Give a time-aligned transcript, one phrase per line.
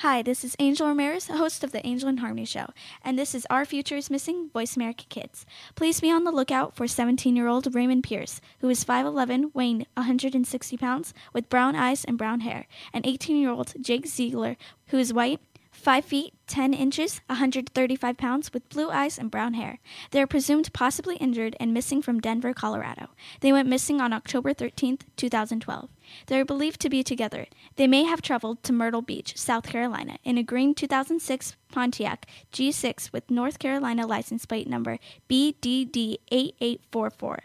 [0.00, 2.66] Hi, this is Angel Ramirez, host of the Angel and Harmony Show,
[3.02, 5.46] and this is Our Future is Missing Voice America Kids.
[5.74, 9.86] Please be on the lookout for 17 year old Raymond Pierce, who is 5'11, weighing
[9.94, 14.98] 160 pounds, with brown eyes and brown hair, and 18 year old Jake Ziegler, who
[14.98, 15.40] is white,
[15.76, 19.78] 5 feet 10 inches, 135 pounds, with blue eyes and brown hair.
[20.10, 23.08] They are presumed possibly injured and missing from Denver, Colorado.
[23.40, 25.88] They went missing on October 13, 2012.
[26.26, 27.46] They are believed to be together.
[27.76, 33.12] They may have traveled to Myrtle Beach, South Carolina, in a green 2006 Pontiac G6
[33.12, 37.38] with North Carolina license plate number BDD8844.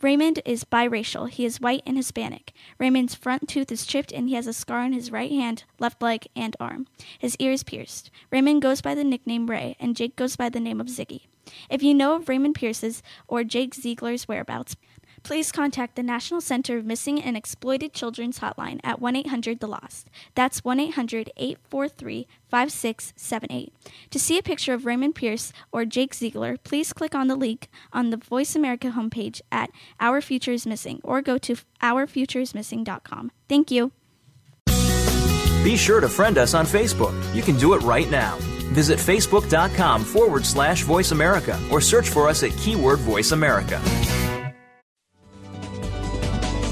[0.00, 1.28] Raymond is biracial.
[1.30, 2.52] He is white and Hispanic.
[2.78, 6.02] Raymond's front tooth is chipped and he has a scar on his right hand, left
[6.02, 6.86] leg, and arm.
[7.18, 8.10] His ear is pierced.
[8.30, 11.22] Raymond goes by the nickname Ray, and Jake goes by the name of Ziggy.
[11.68, 14.76] If you know of Raymond Pierce's or Jake Ziegler's whereabouts,
[15.24, 19.66] please contact the National Center of Missing and Exploited Children's Hotline at 1 800 The
[19.66, 20.08] Lost.
[20.34, 23.72] That's 1 800 843 5678.
[24.10, 27.68] To see a picture of Raymond Pierce or Jake Ziegler, please click on the link
[27.92, 33.32] on the Voice America homepage at Our Future is Missing or go to OurFutureIsMissing.com.
[33.48, 33.90] Thank you.
[35.64, 37.14] Be sure to friend us on Facebook.
[37.34, 38.36] You can do it right now.
[38.74, 43.80] Visit facebook.com forward slash voice America or search for us at keyword voice America.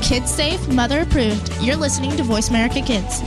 [0.02, 1.56] Kids safe, mother approved.
[1.60, 3.22] You're listening to Voice America Kids.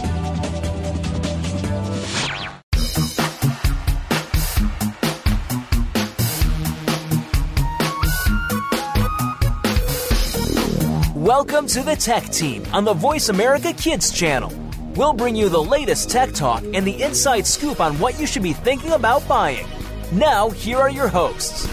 [11.16, 14.52] Welcome to the Tech Team on the Voice America Kids channel.
[14.96, 18.44] We'll bring you the latest tech talk and the inside scoop on what you should
[18.44, 19.66] be thinking about buying.
[20.12, 21.68] Now, here are your hosts.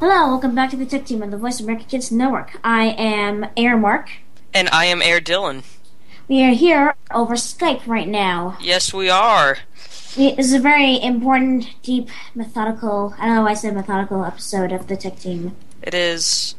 [0.00, 2.58] Hello, welcome back to the Tech Team on the Voice of America Kids Network.
[2.64, 4.10] I am Air Mark.
[4.52, 5.62] And I am Air Dylan.
[6.28, 8.56] We are here over Skype right now.
[8.60, 9.58] Yes, we are.
[10.16, 14.72] This is a very important, deep, methodical, I don't know why I said methodical episode
[14.72, 15.56] of the Tech Team.
[15.82, 16.54] It is.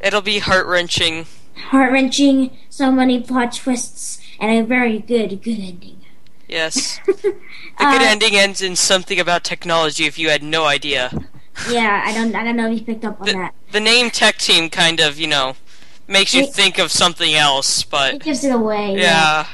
[0.00, 1.26] It'll be heart wrenching.
[1.68, 6.00] Heart wrenching, so many plot twists, and a very good, good ending.
[6.48, 7.00] Yes.
[7.06, 7.36] the good
[7.78, 11.10] Uh, ending ends in something about technology if you had no idea.
[11.70, 13.54] Yeah, I don't, I don't know if you picked up on The, that.
[13.72, 15.56] the name Tech Team kind of, you know,
[16.06, 18.96] makes you It- think of something else, but It gives it away.
[18.98, 19.46] yeah.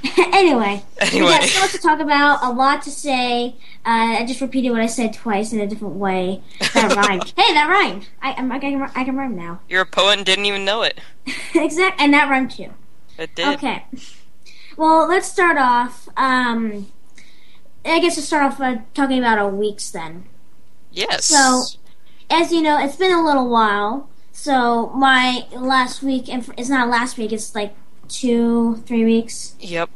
[0.32, 1.30] anyway, we Anyway.
[1.30, 3.56] got so much to talk about, a lot to say.
[3.84, 6.40] Uh, I just repeated what I said twice in a different way.
[6.74, 7.32] That rhymed.
[7.36, 8.06] hey, that rhymed.
[8.22, 9.60] I, I'm- I, can, I can rhyme now.
[9.68, 11.00] You're a poet and didn't even know it.
[11.54, 12.72] exactly, and that rhymed too.
[13.18, 13.48] It did.
[13.56, 13.84] Okay.
[14.76, 16.08] Well, let's start off.
[16.16, 16.92] Um,
[17.84, 20.26] I guess to start off by talking about our weeks then.
[20.98, 21.26] Yes.
[21.26, 21.62] So,
[22.28, 24.08] as you know, it's been a little while.
[24.32, 27.32] So my last week, and it's not last week.
[27.32, 27.72] It's like
[28.08, 29.54] two, three weeks.
[29.60, 29.90] Yep.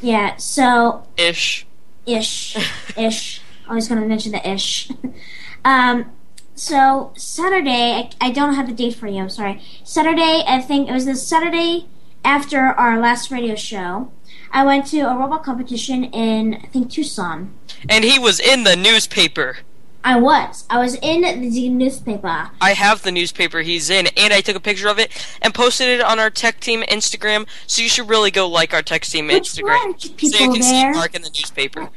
[0.00, 0.36] Yeah.
[0.36, 1.66] So Ish.
[2.06, 2.56] ish,
[2.96, 3.42] ish.
[3.68, 4.90] Always gonna mention the ish.
[5.66, 6.10] um,
[6.54, 9.20] so Saturday, I, I don't have the date for you.
[9.20, 9.60] I'm sorry.
[9.84, 11.88] Saturday, I think it was the Saturday
[12.24, 14.10] after our last radio show.
[14.50, 17.52] I went to a robot competition in I think Tucson.
[17.86, 19.58] And he was in the newspaper.
[20.04, 20.64] I was.
[20.68, 22.50] I was in the newspaper.
[22.60, 25.88] I have the newspaper he's in, and I took a picture of it and posted
[25.88, 27.46] it on our Tech Team Instagram.
[27.66, 30.40] So you should really go like our Tech Team Which Instagram, aren't you so people
[30.40, 30.92] you can there?
[30.92, 31.90] see Mark in the newspaper.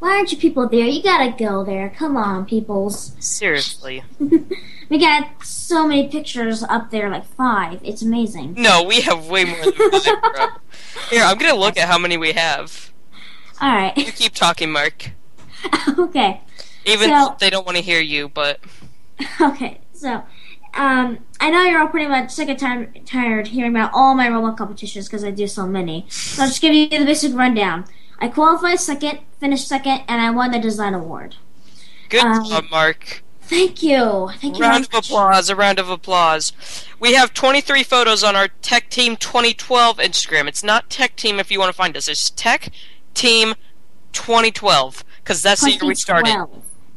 [0.00, 0.86] Why aren't you people there?
[0.86, 1.90] You gotta go there.
[1.96, 3.14] Come on, peoples.
[3.20, 4.02] Seriously.
[4.92, 7.80] We got so many pictures up there, like five.
[7.82, 8.56] It's amazing.
[8.58, 10.46] No, we have way more than five, bro.
[11.08, 12.92] Here, I'm gonna look at how many we have.
[13.58, 13.96] All right.
[13.96, 15.12] You keep talking, Mark.
[15.98, 16.42] okay.
[16.84, 18.60] Even So- they don't want to hear you, but
[19.40, 20.22] Okay, so
[20.74, 24.28] um, I know you're all pretty much sick and tired, tired hearing about all my
[24.28, 26.06] robot competitions because I do so many.
[26.08, 27.84] So I'll just give you the basic rundown.
[28.18, 31.36] I qualified second, finished second, and I won the design award.
[32.08, 33.22] good Um, job, Mark.
[33.42, 34.30] Thank you.
[34.40, 34.62] Thank you.
[34.64, 36.52] Round of applause, a round of applause.
[36.98, 40.46] We have 23 photos on our Tech Team 2012 Instagram.
[40.48, 42.08] It's not Tech Team if you want to find us.
[42.08, 42.70] It's Tech
[43.12, 43.54] Team
[44.12, 46.46] 2012 because that's the year we started.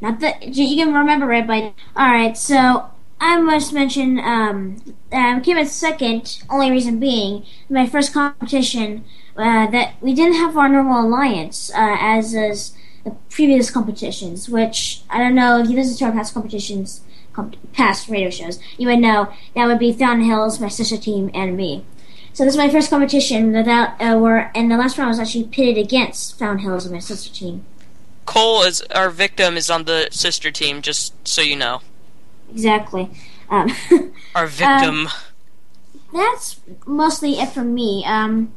[0.00, 1.72] Not the you can remember it by.
[1.96, 2.90] All right, so
[3.20, 4.76] I must mention um,
[5.12, 6.42] I came in second.
[6.50, 9.04] Only reason being my first competition
[9.36, 14.48] uh, that we didn't have our normal alliance uh, as as the previous competitions.
[14.48, 17.02] Which I don't know if you listen to our past competitions,
[17.32, 21.30] comp- past radio shows, you would know that would be Fountain Hills, my sister team,
[21.34, 21.84] and me.
[22.32, 25.78] So this is my first competition without uh, and the last round was actually pitted
[25.78, 27.64] against Fountain Hills and my sister team.
[28.26, 31.80] Cole is our victim is on the sister team, just so you know.
[32.50, 33.10] Exactly.
[33.48, 33.72] Um,
[34.34, 35.08] Our victim.
[36.12, 38.04] that's mostly it for me.
[38.06, 38.52] Um,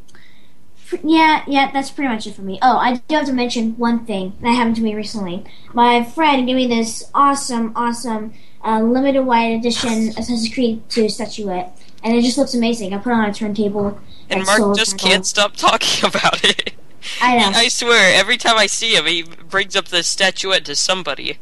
[1.04, 2.58] yeah, yeah, that's pretty much it for me.
[2.62, 5.46] Oh, I do have to mention one thing that happened to me recently.
[5.74, 8.34] My friend gave me this awesome, awesome
[8.66, 12.94] uh, limited white edition Assassin's Creed 2 statuette, and it just looks amazing.
[12.94, 14.00] I put it on a turntable.
[14.30, 16.74] And Mark just can't stop talking about it.
[17.22, 17.52] I know.
[17.56, 21.38] I swear, every time I see him, he brings up the statuette to somebody.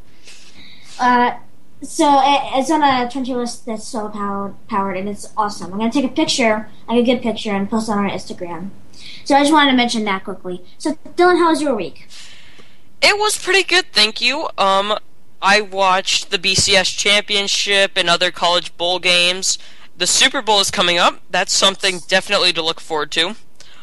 [1.00, 1.38] Uh,
[1.82, 5.72] so it, it's on a turntable that's solar powered, powered, and it's awesome.
[5.72, 8.70] I'm gonna take a picture, like a good picture, and post it on our Instagram.
[9.26, 10.64] So I just wanted to mention that quickly.
[10.78, 12.08] So Dylan, how was your week?
[13.02, 14.50] It was pretty good, thank you.
[14.58, 14.98] Um,
[15.42, 19.60] I watched the BCS championship and other college bowl games.
[19.96, 21.22] The Super Bowl is coming up.
[21.30, 23.36] That's something definitely to look forward to.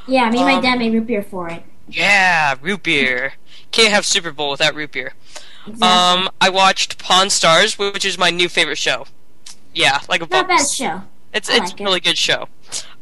[0.07, 1.63] Yeah, me and my Um, dad made root beer for it.
[1.89, 3.35] Yeah, root beer.
[3.71, 5.15] Can't have Super Bowl without root beer.
[5.67, 5.87] Exactly.
[5.87, 9.07] Um, I watched Pawn Stars, which is my new favorite show.
[9.75, 11.03] Yeah, like a Not a bad show.
[11.33, 11.85] It's I it's like a it.
[11.85, 12.49] really good show.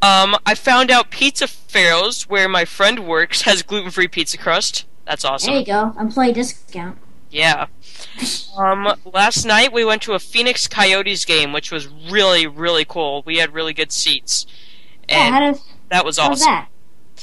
[0.00, 4.87] Um, I found out Pizza Pharaohs, where my friend works, has gluten free pizza crust.
[5.06, 5.50] That's awesome.
[5.52, 5.94] There you go.
[5.98, 6.98] Employee discount.
[7.31, 7.66] Yeah.
[8.58, 13.22] Um, last night we went to a Phoenix Coyotes game, which was really, really cool.
[13.25, 14.44] We had really good seats,
[15.08, 16.52] Yeah, how does that was how was awesome.
[16.52, 16.69] that?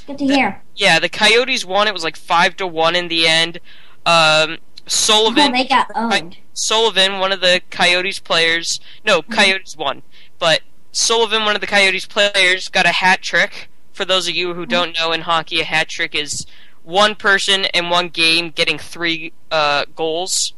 [0.10, 0.62] Good to That- hear.
[0.76, 1.88] Yeah, the Coyotes won.
[1.88, 3.60] It was like five to one in the end.
[4.08, 6.38] Um, Oh, Sullivan, they got owned.
[6.54, 8.80] Sullivan, one of the Coyotes players.
[9.06, 9.34] No, Mm-hmm.
[9.34, 10.02] Coyotes won,
[10.40, 10.62] but
[10.92, 13.70] Sullivan, one of the Coyotes players, got a hat trick.
[13.94, 14.70] For those of you who Mm-hmm.
[14.72, 16.48] don't know, in hockey, a hat trick is
[16.82, 20.54] one person in one game getting three uh, goals.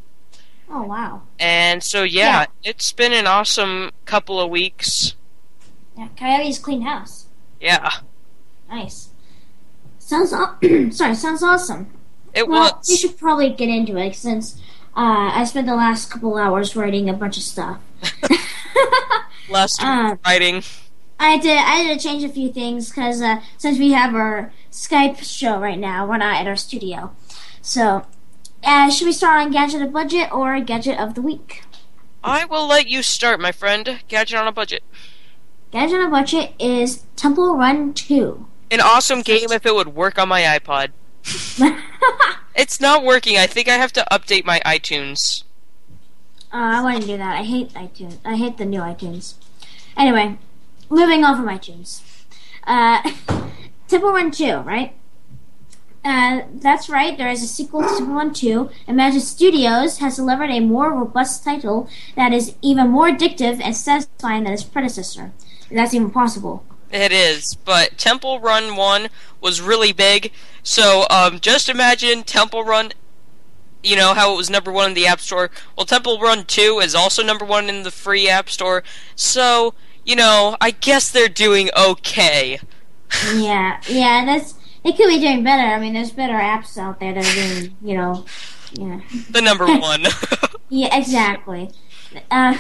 [0.70, 1.24] Oh wow.
[1.38, 2.46] And so, yeah, Yeah.
[2.72, 5.16] it's been an awesome couple of weeks.
[5.98, 7.26] Yeah, Coyotes clean house.
[7.60, 7.90] Yeah,
[8.70, 9.10] Nice.
[10.12, 10.32] Sounds
[10.98, 11.16] sorry.
[11.16, 11.90] Sounds awesome.
[12.34, 14.60] it Well, we should probably get into it since
[14.94, 17.80] uh, I spent the last couple hours writing a bunch of stuff.
[19.50, 20.64] Last uh, writing.
[21.18, 21.58] I did.
[21.58, 25.62] I had to change a few things because uh, since we have our Skype show
[25.62, 27.16] right now, we're not at our studio.
[27.62, 28.06] So,
[28.66, 31.64] uh, should we start on gadget of budget or gadget of the week?
[32.22, 34.02] I will let you start, my friend.
[34.10, 34.84] Gadget on a budget.
[35.72, 38.48] Gadget of budget is Temple Run Two.
[38.72, 40.92] An awesome game if it would work on my iPod.
[42.56, 43.38] It's not working.
[43.38, 45.44] I think I have to update my iTunes.
[46.54, 47.40] Uh, I wouldn't do that.
[47.40, 48.18] I hate iTunes.
[48.26, 49.36] I hate the new iTunes.
[49.96, 50.38] Anyway,
[50.90, 52.02] moving on from iTunes.
[52.66, 53.02] Uh,
[53.88, 54.94] Temple Run 2, right?
[56.04, 57.18] Uh, that's right.
[57.18, 58.70] There is a sequel to Temple Run 2.
[58.88, 64.44] Imangi Studios has delivered a more robust title that is even more addictive and satisfying
[64.44, 65.32] than its predecessor.
[65.70, 66.66] If that's even possible.
[66.92, 69.08] It is, but Temple Run 1
[69.40, 70.32] was really big.
[70.64, 72.92] So, um, just imagine Temple Run,
[73.84, 75.50] you know, how it was number one in the App Store.
[75.76, 78.84] Well, Temple Run 2 is also number one in the free App Store.
[79.16, 79.74] So,
[80.06, 82.60] you know, I guess they're doing okay.
[83.36, 84.24] Yeah, yeah.
[84.26, 84.54] That's
[84.86, 85.64] they could be doing better.
[85.64, 88.26] I mean, there's better apps out there that are doing, you know,
[88.72, 89.02] yeah.
[89.30, 90.06] The number one.
[90.74, 91.70] Yeah, exactly.
[92.32, 92.58] Uh,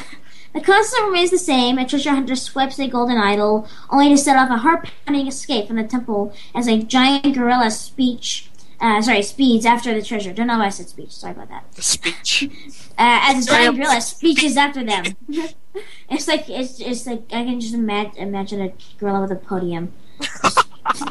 [0.53, 1.77] the concept remains the same.
[1.77, 5.77] A treasure hunter swipes a golden idol, only to set off a heart-pounding escape from
[5.77, 8.49] the temple as a giant gorilla speech.
[8.79, 10.33] Uh, sorry, speeds after the treasure.
[10.33, 11.11] Don't know why I said speech.
[11.11, 11.83] Sorry about that.
[11.83, 12.49] Speech.
[12.97, 15.03] Uh, as a giant gorilla speeches after them.
[16.09, 19.93] it's like it's it's like I can just imagine imagine a gorilla with a podium,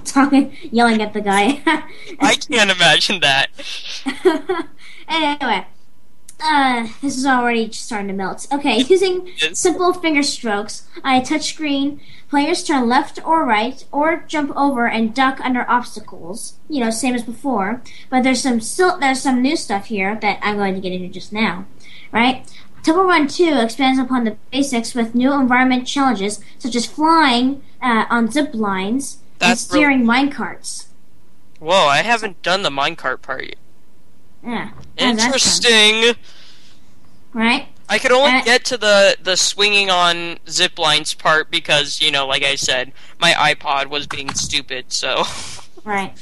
[0.05, 1.63] talking, yelling at the guy.
[2.21, 3.49] I can't imagine that.
[5.09, 5.67] anyway,
[6.43, 8.47] uh, this is already starting to melt.
[8.53, 14.53] Okay, using simple finger strokes on a touchscreen, players turn left or right, or jump
[14.56, 16.55] over and duck under obstacles.
[16.69, 17.82] You know, same as before.
[18.09, 21.09] But there's some still there's some new stuff here that I'm going to get into
[21.09, 21.67] just now.
[22.13, 22.51] Right?
[22.82, 28.06] Temple Run 2 expands upon the basics with new environment challenges such as flying uh,
[28.09, 30.87] on zip lines and That's real- steering minecarts.
[31.59, 33.56] Whoa, I haven't done the minecart part yet.
[34.43, 34.70] Yeah.
[34.97, 35.25] that?
[35.25, 36.15] Interesting.
[37.32, 37.69] Right?
[37.89, 42.11] I could only Uh, get to the the swinging on zip lines part because you
[42.11, 44.93] know, like I said, my iPod was being stupid.
[44.93, 45.25] So
[45.85, 46.13] Right.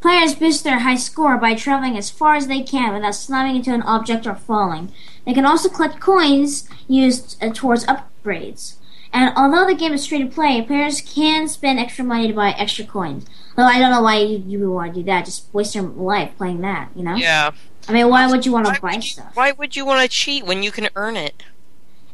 [0.00, 3.74] Players boost their high score by traveling as far as they can without slamming into
[3.74, 4.92] an object or falling.
[5.26, 8.76] They can also collect coins used uh, towards upgrades.
[9.12, 12.50] And although the game is free to play, players can spend extra money to buy
[12.50, 13.26] extra coins.
[13.56, 15.24] Though I don't know why you, you would want to do that.
[15.24, 17.16] Just waste your life playing that, you know?
[17.16, 17.50] yeah,
[17.88, 19.34] I mean, why would you want why to buy you, stuff?
[19.34, 21.42] why would you want to cheat when you can earn it?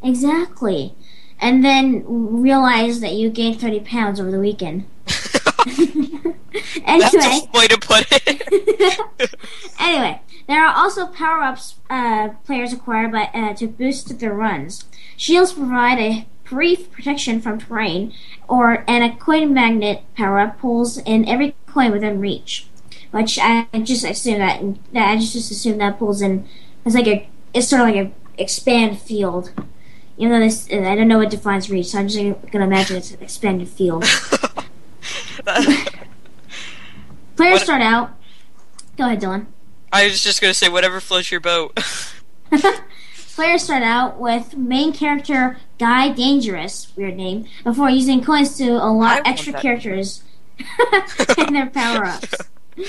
[0.02, 0.94] Exactly.
[1.38, 4.86] And then realize that you gained 30 pounds over the weekend.
[6.86, 7.48] That's anyway.
[7.52, 9.30] a way to put it.
[9.80, 14.84] anyway, there are also power ups uh, players acquire by, uh, to boost their runs.
[15.16, 18.12] Shields provide a brief protection from terrain,
[18.48, 22.66] or and a coin magnet power up pulls in every coin within reach.
[23.10, 24.60] Which I just assume that,
[24.92, 26.46] that I just, just assume that pulls in
[26.84, 29.52] it's like a it's sort of like a expand field.
[30.18, 32.18] Even though this I don't know what defines reach, so I'm just
[32.50, 34.04] gonna imagine it's an expanded field.
[37.36, 38.10] Players What- start out.
[38.96, 39.46] Go ahead, Dylan.
[39.92, 41.78] I was just gonna say whatever floats your boat.
[43.34, 49.23] Players start out with main character Guy Dangerous, weird name, before using coins to unlock
[49.25, 50.23] extra characters
[51.38, 52.35] and their power ups.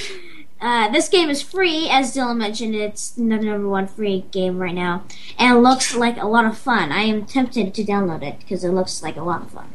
[0.59, 2.73] Uh, this game is free, as Dylan mentioned.
[2.73, 5.03] It's the number one free game right now,
[5.37, 6.91] and looks like a lot of fun.
[6.91, 9.67] I am tempted to download it because it looks like a lot of fun.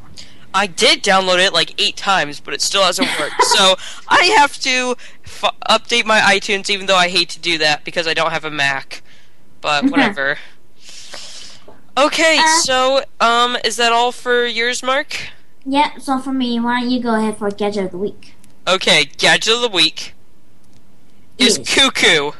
[0.55, 3.43] I did download it like eight times, but it still hasn't worked.
[3.45, 3.77] so
[4.09, 8.07] I have to f- update my iTunes, even though I hate to do that because
[8.07, 9.03] I don't have a Mac.
[9.61, 10.39] But whatever.
[11.97, 15.13] Okay, Uh, so um, is that all for yours, Mark?
[15.67, 18.35] Yep, Yeah, so for me, why don't you go ahead for gadget of the week?
[18.67, 20.15] Okay, gadget of the week
[21.39, 21.69] is Yes.
[21.75, 22.35] Cookoo.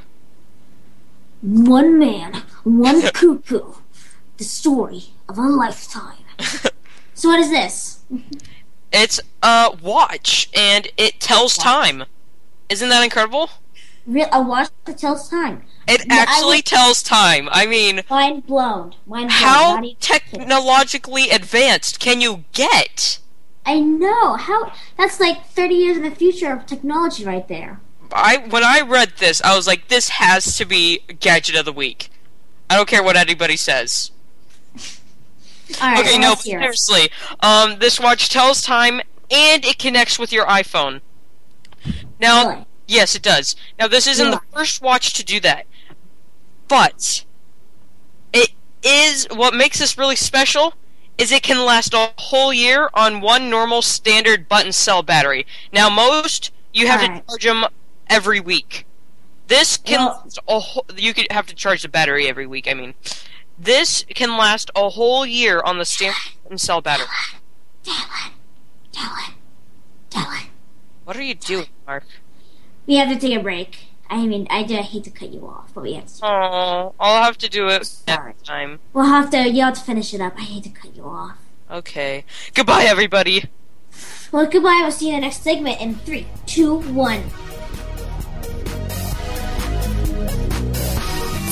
[1.43, 3.75] One man, one cuckoo.
[4.39, 6.25] The story of a lifetime.
[7.15, 8.01] So what is this?
[8.93, 12.03] It's a watch, and it tells time.
[12.69, 13.49] Isn't that incredible?
[14.07, 15.63] Real a watch that tells time.
[15.87, 17.49] It actually would- tells time.
[17.53, 18.95] I mean, Mind blown.
[19.07, 19.31] Mind blown.
[19.31, 23.19] how technologically advanced can you get?
[23.65, 24.35] I know.
[24.35, 27.81] How that's like thirty years in the future of technology right there.
[28.13, 31.73] I when I read this, I was like, this has to be gadget of the
[31.73, 32.11] week.
[32.69, 34.11] I don't care what anybody says.
[35.71, 36.63] Okay, no, let's hear it.
[36.77, 37.11] seriously.
[37.41, 41.01] Um, this watch tells time and it connects with your iPhone.
[42.21, 42.67] Now, Really?
[42.93, 43.57] Yes, it does.
[43.79, 45.67] Now, this isn't the first watch to do that,
[46.69, 47.25] but
[48.33, 48.51] it
[48.83, 50.75] is what makes this really special.
[51.19, 55.47] Is it can last a whole year on one normal standard button cell battery.
[55.73, 57.27] Now, most you have Alright.
[57.27, 57.65] to charge them
[58.09, 58.87] every week.
[59.49, 62.67] This can Well- last a whole, you could have to charge the battery every week.
[62.67, 62.95] I mean,
[63.59, 67.07] this can last a whole year on the standard button cell battery.
[67.85, 68.33] Dylan,
[68.93, 69.35] Dylan,
[70.11, 70.47] Dylan.
[71.05, 72.05] What are you doing, Mark?
[72.87, 73.79] We have to take a break.
[74.11, 76.27] I mean, I do hate to cut you off, but we have to.
[76.27, 78.27] Oh, I'll have to do it Sorry.
[78.31, 78.79] next time.
[78.93, 79.49] We'll have to.
[79.49, 80.35] You have to finish it up.
[80.37, 81.39] I hate to cut you off.
[81.71, 82.25] Okay.
[82.55, 83.45] Goodbye, everybody.
[84.31, 84.81] Well, goodbye.
[84.83, 87.23] We'll see you in the next segment in three, two, one.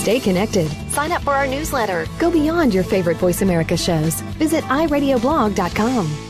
[0.01, 0.67] Stay connected.
[0.91, 2.07] Sign up for our newsletter.
[2.19, 4.21] Go beyond your favorite Voice America shows.
[4.39, 6.30] Visit iradioblog.com.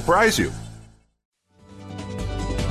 [0.01, 0.51] surprise you.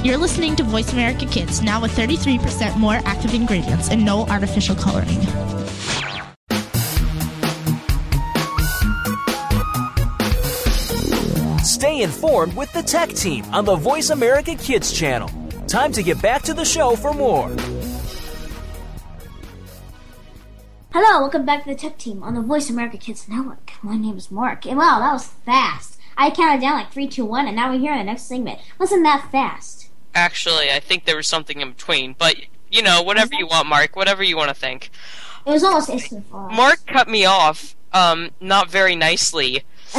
[0.03, 4.75] You're listening to Voice America Kids, now with 33% more active ingredients and no artificial
[4.75, 5.21] coloring.
[11.63, 15.31] Stay informed with the Tech Team on the Voice America Kids channel.
[15.69, 17.49] Time to get back to the show for more.
[20.93, 23.71] Hello, welcome back to the Tech Team on the Voice America Kids Network.
[23.83, 26.00] My name is Mark, and wow, that was fast.
[26.21, 28.61] I counted down like three, two, one, and now we're here in the next segment.
[28.79, 29.89] Wasn't that fast?
[30.15, 32.37] Actually, I think there was something in between, but
[32.71, 33.97] you know, whatever you want, Mark.
[33.97, 34.91] Whatever you want to think.
[35.47, 36.31] It was almost instant.
[36.31, 39.65] Mark cut me off, um, not very nicely.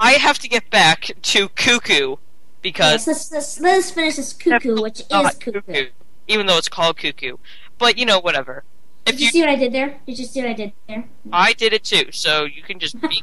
[0.00, 2.18] I have to get back to Cookoo
[2.66, 5.86] Yes, because let's, let's, let's finish this cuckoo, which is not cuckoo.
[6.26, 7.38] even though it's called Cookoo.
[7.78, 8.64] But you know, whatever.
[9.06, 9.98] Did If you you, see what I did there?
[10.04, 11.04] Did you see what I did there?
[11.32, 13.22] I did it too, so you can just be.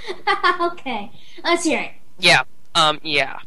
[0.60, 1.10] okay,
[1.42, 1.92] let's hear it.
[2.18, 2.42] Yeah.
[2.74, 3.00] Um.
[3.02, 3.38] Yeah.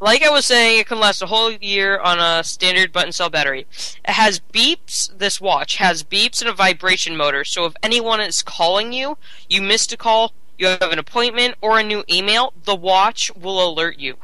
[0.00, 3.30] Like I was saying, it can last a whole year on a standard button cell
[3.30, 3.68] battery.
[4.04, 5.16] It has beeps.
[5.16, 7.44] This watch has beeps and a vibration motor.
[7.44, 9.16] So if anyone is calling you,
[9.48, 13.64] you missed a call, you have an appointment or a new email, the watch will
[13.64, 14.16] alert you.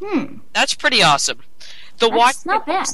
[0.00, 0.38] Hmm.
[0.52, 1.40] That's pretty awesome.
[1.98, 2.88] The watch not bad.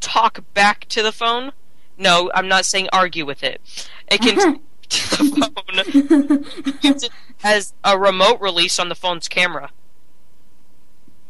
[0.00, 1.52] talk back to the phone.
[1.96, 3.60] No, I'm not saying argue with it.
[4.10, 7.10] It can talk to the phone use it
[7.44, 9.70] as a remote release on the phone's camera.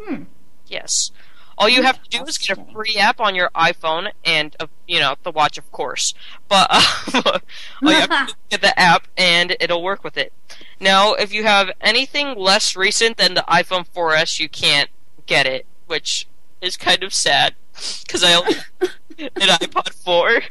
[0.01, 0.25] Hmm.
[0.67, 1.11] Yes.
[1.59, 4.67] All you have to do is get a free app on your iPhone and, uh,
[4.89, 6.15] you know, the watch, of course.
[6.49, 7.23] But uh,
[7.85, 10.33] all you have to do is get the app and it'll work with it.
[10.81, 14.89] Now, if you have anything less recent than the iPhone 4S, you can't
[15.27, 16.27] get it, which
[16.61, 17.55] is kind of sad
[18.03, 18.55] because I only
[19.19, 20.43] an iPod 4.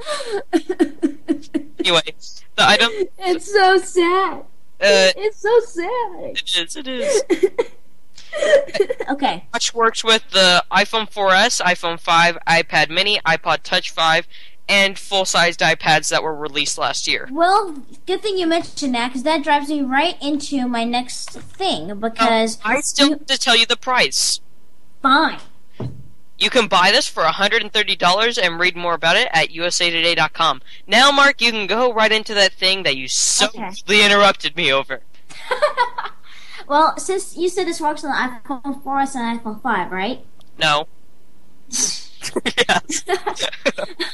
[1.80, 2.02] Anyway,
[2.56, 4.40] the item It's so sad.
[4.40, 4.44] uh,
[4.82, 6.38] It's so sad.
[6.38, 7.24] it is it is.
[9.10, 9.46] okay.
[9.54, 14.28] Watch works with the iPhone 4S, iPhone 5, iPad Mini, iPod Touch 5,
[14.68, 17.28] and full-sized iPads that were released last year.
[17.32, 22.00] Well, good thing you mentioned that because that drives me right into my next thing.
[22.00, 24.42] Because I still you- have to tell you the price.
[25.02, 25.40] fine.
[26.40, 30.62] You can buy this for $130 and read more about it at usatoday.com.
[30.88, 34.06] Now, Mark, you can go right into that thing that you so Okay.
[34.06, 35.02] interrupted me over.
[36.68, 38.16] Well, since you said this works on the
[38.48, 40.24] iPhone 4S and iPhone 5, right?
[40.60, 40.88] No.
[41.72, 43.04] yes.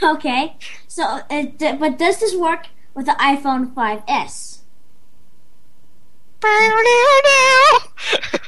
[0.02, 0.56] okay.
[0.88, 4.60] So, uh, d- but does this work with the iPhone 5S?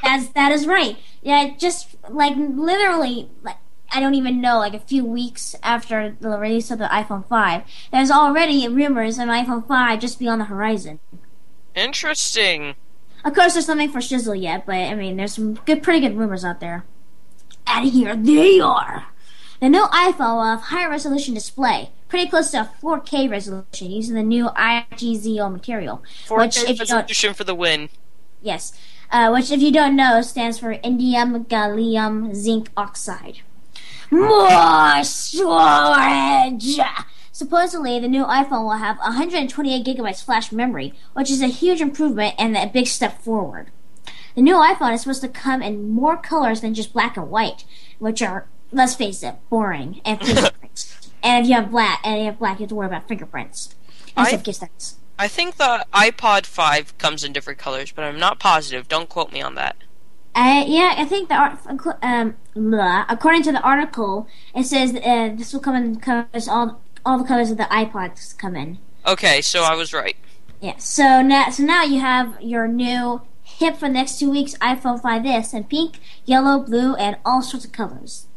[0.02, 0.96] That's that is right.
[1.22, 3.56] Yeah, just like literally, like
[3.90, 7.62] I don't even know, like a few weeks after the release of the iPhone 5,
[7.92, 11.00] there's already rumors of an iPhone 5 just be on the horizon.
[11.74, 12.74] Interesting.
[13.24, 16.16] Of course, there's nothing for shizzle yet, but I mean, there's some good, pretty good
[16.16, 16.84] rumors out there.
[17.66, 19.06] And here they are.
[19.60, 24.14] The new iPhone will have higher resolution display, pretty close to a 4K resolution, using
[24.14, 26.02] the new IGZO material.
[26.26, 27.88] 4K if resolution for the win.
[28.40, 28.72] yes,
[29.10, 33.40] uh, which if you don't know stands for indium gallium zinc oxide.
[34.10, 36.78] More storage.
[37.32, 42.34] Supposedly, the new iPhone will have 128 gigabytes flash memory, which is a huge improvement
[42.38, 43.70] and a big step forward.
[44.34, 47.64] The new iPhone is supposed to come in more colors than just black and white,
[47.98, 51.10] which are, let's face it, boring and fingerprints.
[51.22, 53.74] and if you have black, and you have black, you have to worry about fingerprints
[54.16, 54.94] I- instead of kiss stats.
[55.20, 58.86] I think the iPod 5 comes in different colors, but I'm not positive.
[58.86, 59.74] Don't quote me on that.
[60.38, 61.58] Uh, yeah, I think the art,
[62.00, 66.80] um, blah, according to the article, it says uh, this will come in colors all
[67.04, 68.78] all the colors of the iPods come in.
[69.04, 70.14] Okay, so I was right.
[70.60, 70.76] Yeah.
[70.76, 75.02] So now, so now you have your new hip for the next two weeks iPhone
[75.02, 78.28] 5s in pink, yellow, blue, and all sorts of colors.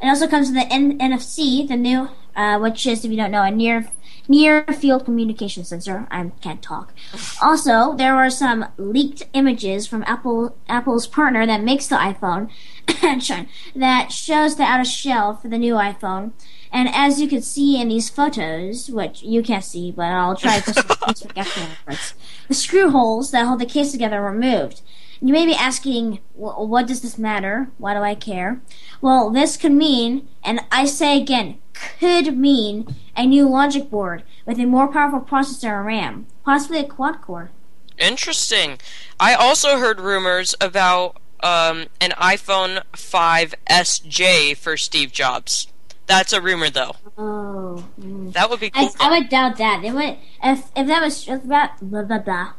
[0.00, 3.30] It also comes with the N- NFC, the new, uh, which is, if you don't
[3.30, 3.90] know, a near
[4.28, 6.06] near field communication sensor.
[6.10, 6.92] I can't talk.
[7.40, 12.50] Also, there were some leaked images from Apple Apple's partner that makes the iPhone
[13.76, 16.32] that shows the outer shell for the new iPhone.
[16.72, 20.60] And as you can see in these photos, which you can't see, but I'll try
[20.60, 22.14] to post it on Facebook afterwards,
[22.48, 24.80] the screw holes that hold the case together are removed.
[25.24, 27.70] You may be asking, "Wh- what does this matter?
[27.78, 28.60] Why do I care?
[29.00, 34.58] Well, this could mean, and I say again, could mean a new logic board with
[34.58, 37.50] a more powerful processor and RAM, possibly a quad core.
[37.98, 38.78] Interesting.
[39.20, 45.68] I also heard rumors about um, an iPhone 5SJ for Steve Jobs.
[46.06, 46.96] That's a rumor, though.
[47.16, 48.32] Oh, mm.
[48.32, 48.90] That would be cool.
[48.98, 49.82] I, I would doubt that.
[49.82, 52.52] They would if if that was if that blah blah blah.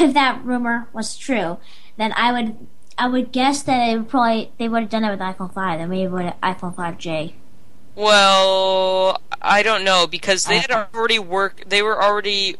[0.00, 1.58] If that rumor was true,
[1.96, 2.66] then I would
[2.98, 5.78] I would guess that it would probably they would have done it with iPhone five.
[5.78, 7.34] Then maybe with iPhone five J.
[7.96, 11.62] Well, I don't know because they had already work.
[11.66, 12.56] They were already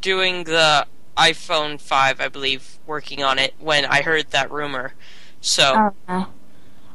[0.00, 4.94] doing the iPhone 5, I believe, working on it when I heard that rumor.
[5.42, 6.30] So oh, Okay.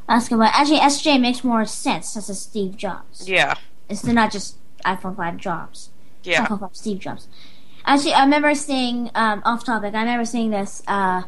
[0.07, 0.37] That's good.
[0.39, 3.27] But actually, SJ makes more sense since it's Steve Jobs.
[3.27, 3.55] yeah,
[3.89, 5.89] It's not just iPhone five Jobs.
[6.23, 6.45] yeah.
[6.45, 7.27] iPhone 5 Steve Jobs.
[7.85, 9.93] Actually, I remember seeing um, off topic.
[9.93, 11.23] I remember seeing this uh,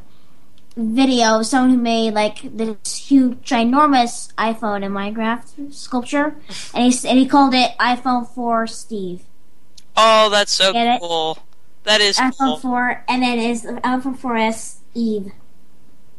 [0.75, 6.35] video of someone who made like this huge, ginormous iPhone in Minecraft sculpture,
[6.73, 9.21] and he and he called it iPhone 4 Steve.
[9.95, 11.01] Oh, that's so Get it?
[11.01, 11.37] cool.
[11.83, 12.57] That is iPhone cool.
[12.57, 15.31] 4, and then is iPhone 4S Eve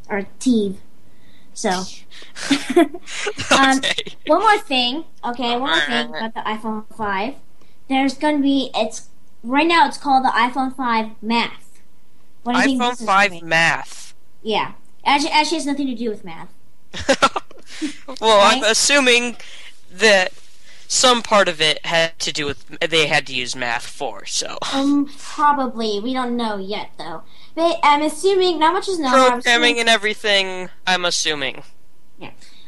[0.09, 0.79] or Teve.
[1.53, 1.71] So,
[3.51, 3.81] um,
[4.27, 5.05] one more thing.
[5.25, 7.35] Okay, one more thing about the iPhone 5.
[7.89, 9.09] There's going to be it's
[9.49, 9.87] right now.
[9.87, 11.81] It's called the iPhone 5 Math.
[12.43, 13.45] What do you think iPhone this is 5 gonna?
[13.45, 14.15] Math.
[14.43, 14.73] Yeah,
[15.05, 16.53] actually, actually, has nothing to do with math.
[18.21, 19.37] well, I'm assuming
[19.91, 20.33] that
[20.87, 24.25] some part of it had to do with they had to use math for.
[24.25, 26.01] So Um, probably.
[26.01, 27.23] We don't know yet, though.
[27.55, 29.13] But I'm assuming not much is known.
[29.15, 30.71] I'm programming and everything.
[30.87, 31.63] I'm assuming.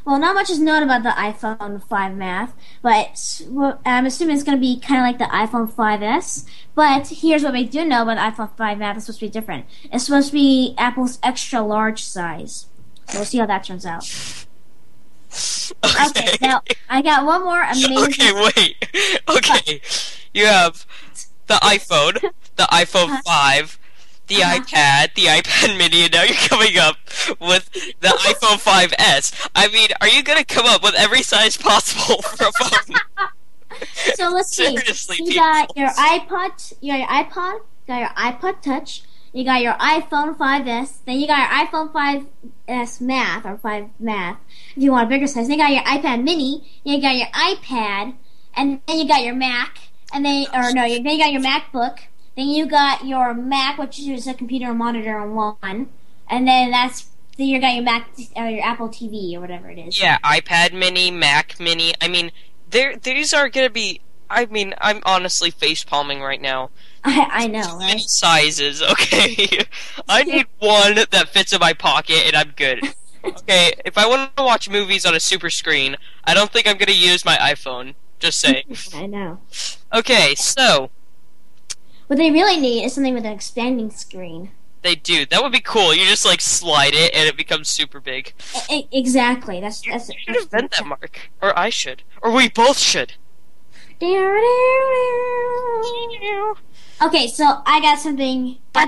[0.05, 3.43] Well, not much is known about the iPhone 5 math, but
[3.85, 6.47] I'm assuming it's going to be kind of like the iPhone 5S.
[6.75, 8.97] But here's what we do know about the iPhone 5 math.
[8.97, 9.67] It's supposed to be different.
[9.93, 12.67] It's supposed to be Apple's extra large size.
[13.09, 14.05] So we'll see how that turns out.
[15.85, 16.05] Okay.
[16.11, 17.99] Okay, now I got one more amazing.
[17.99, 18.77] okay, wait.
[19.29, 19.81] Okay,
[20.35, 20.85] you have
[21.47, 22.21] the iPhone,
[22.57, 23.23] the iPhone uh-huh.
[23.25, 23.79] 5,
[24.31, 24.61] the Uh-huh.
[24.61, 26.97] iPad, the iPad Mini, and now you're coming up
[27.41, 29.51] with the iPhone 5S.
[29.55, 32.97] I mean, are you gonna come up with every size possible for a phone?
[34.15, 34.67] So let's see.
[34.77, 35.45] Seriously, you people.
[35.45, 39.73] got your iPod, you got your iPod, you got your iPod Touch, you got your
[39.75, 42.27] iPhone 5S, then you got your iPhone
[42.73, 44.37] 5S Math or 5 Math
[44.77, 45.49] if you want a bigger size.
[45.49, 48.15] Then you got your iPad Mini, you got your iPad,
[48.55, 49.79] and then you got your Mac,
[50.13, 52.01] and then or no, you- then you got your MacBook,
[52.37, 55.89] then you got your Mac, which is a computer and monitor in one,
[56.29, 59.79] and then that's then you got your Mac or your Apple TV or whatever it
[59.79, 60.01] is.
[60.01, 61.95] Yeah, iPad Mini, Mac Mini.
[62.01, 62.33] I mean,
[62.69, 64.01] there these are gonna be.
[64.29, 66.71] I mean, I'm honestly face palming right now.
[67.05, 67.99] I, I know, right?
[67.99, 69.65] sizes, okay?
[70.09, 72.81] I need one that fits in my pocket, and I'm good.
[73.23, 76.79] Okay, if I want to watch movies on a super screen, I don't think I'm
[76.79, 77.95] gonna use my iPhone.
[78.19, 78.65] Just saying.
[78.95, 79.41] I know.
[79.93, 80.91] Okay, so
[82.11, 84.51] What they really need is something with an expanding screen.
[84.83, 85.25] they do.
[85.27, 85.95] That would be cool.
[85.95, 88.35] You just like slide it, and it becomes super big.
[88.69, 89.61] E- exactly.
[89.61, 90.13] That's You that's.
[90.13, 93.13] should invent that, Mark, or I should, or we both should.
[97.03, 98.57] Okay, so I got something.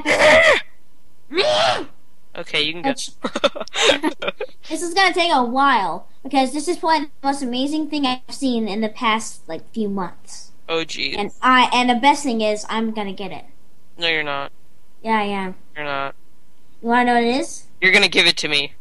[2.34, 2.92] Okay, you can go.
[4.68, 8.22] this is gonna take a while because this is probably the most amazing thing I've
[8.34, 10.51] seen in the past like few months.
[10.72, 11.16] Oh, geez.
[11.18, 13.44] And I and the best thing is I'm gonna get it.
[13.98, 14.52] No, you're not.
[15.02, 15.54] Yeah, I am.
[15.76, 16.14] You're not.
[16.82, 17.64] You wanna know what it is?
[17.80, 18.72] You're gonna give it to me.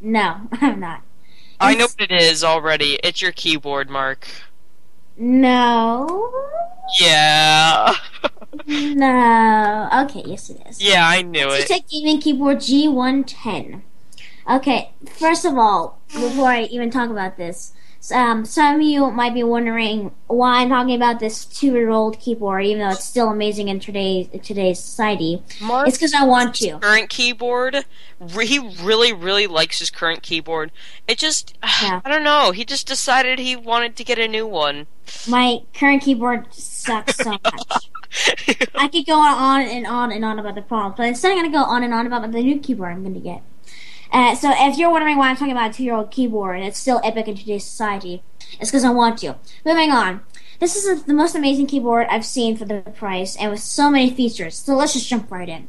[0.00, 1.02] No, I'm not.
[1.58, 2.98] I know what it is already.
[3.02, 4.26] It's your keyboard, Mark.
[5.16, 6.32] No.
[7.00, 7.94] Yeah.
[8.68, 9.88] No.
[10.04, 10.80] Okay, yes it is.
[10.82, 11.68] yeah, I knew Let's it.
[11.68, 13.82] take gaming keyboard G110.
[14.48, 17.74] Okay, first of all, before I even talk about this,
[18.12, 22.82] um, some of you might be wondering why I'm talking about this two-year-old keyboard, even
[22.82, 25.42] though it's still amazing in today's today's society.
[25.60, 26.78] Mark, It's because I want to.
[26.78, 27.84] current keyboard.
[28.40, 30.70] He really, really likes his current keyboard.
[31.08, 32.00] It just, Yeah.
[32.04, 32.52] I don't know.
[32.52, 34.86] He just decided he wanted to get a new one.
[35.28, 37.90] My current keyboard sucks so much.
[38.74, 41.50] I could go on and on and on about the problem, but instead I'm going
[41.50, 43.42] to go on and on about the new keyboard I'm going to get.
[44.16, 47.28] Uh, so if you're wondering why I'm talking about a two-year-old keyboard it's still epic
[47.28, 48.22] in today's society,
[48.58, 49.36] it's because I want to.
[49.62, 50.22] Moving on.
[50.58, 54.08] This is the most amazing keyboard I've seen for the price and with so many
[54.08, 54.56] features.
[54.56, 55.68] So let's just jump right in.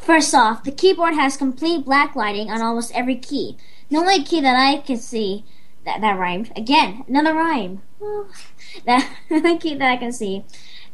[0.00, 3.58] First off, the keyboard has complete backlighting on almost every key.
[3.90, 5.44] The only key that I can see
[5.84, 7.82] that that rhymed again, another rhyme.
[8.86, 10.44] that the key that I can see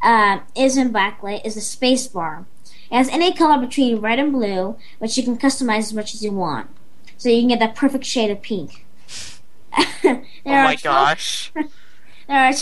[0.03, 2.45] uh, is in backlit is the space bar.
[2.91, 6.21] It has any color between red and blue, which you can customize as much as
[6.21, 6.69] you want.
[7.19, 8.85] So you can get that perfect shade of pink.
[9.77, 11.51] oh my 12 gosh.
[12.27, 12.53] There are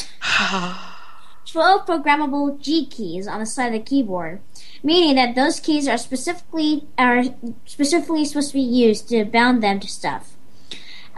[1.46, 4.40] 12 programmable G keys on the side of the keyboard,
[4.82, 7.24] meaning that those keys are specifically are
[7.66, 10.38] specifically supposed to be used to bound them to stuff.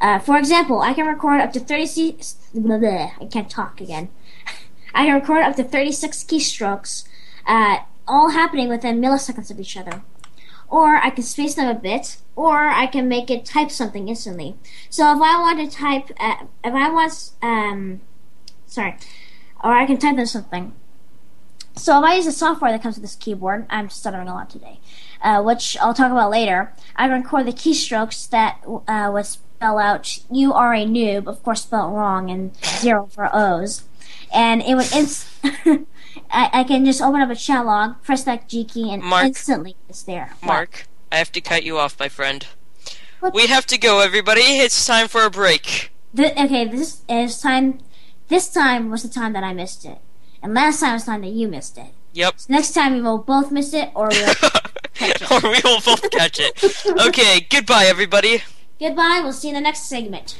[0.01, 2.37] Uh, for example, I can record up to 36.
[2.53, 4.09] Blah, blah, I can't talk again.
[4.93, 7.07] I can record up to 36 keystrokes,
[7.45, 10.01] uh, all happening within milliseconds of each other.
[10.69, 14.55] Or I can space them a bit, or I can make it type something instantly.
[14.89, 18.01] So if I want to type, uh, if I want, um,
[18.67, 18.95] sorry,
[19.63, 20.73] or I can type in something.
[21.75, 24.49] So if I use the software that comes with this keyboard, I'm stuttering a lot
[24.49, 24.79] today,
[25.21, 26.73] uh, which I'll talk about later.
[26.95, 31.63] I record the keystrokes that uh, would spell out "you are a noob," of course
[31.63, 33.83] spelled wrong, and zero for O's,
[34.33, 34.91] and it would.
[34.93, 35.29] Ins-
[36.31, 39.25] I, I can just open up a chat log, press that G key, and Mark.
[39.25, 40.33] instantly it's there.
[40.43, 42.45] Mark, I have to cut you off, my friend.
[43.19, 43.33] What?
[43.33, 44.41] We have to go, everybody.
[44.41, 45.91] It's time for a break.
[46.15, 47.79] Th- okay, this is time.
[48.27, 49.97] This time was the time that I missed it,
[50.41, 51.87] and last time was the time that you missed it.
[52.13, 52.33] Yep.
[52.37, 54.29] So next time we will both miss it, or we'll.
[55.31, 56.53] or we will both catch it.
[57.07, 58.43] Okay, goodbye, everybody.
[58.79, 59.21] Goodbye.
[59.23, 60.39] We'll see you in the next segment.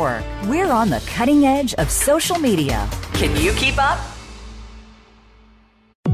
[0.00, 0.48] Network.
[0.48, 2.88] We're on the cutting edge of social media.
[3.14, 3.98] Can you keep up?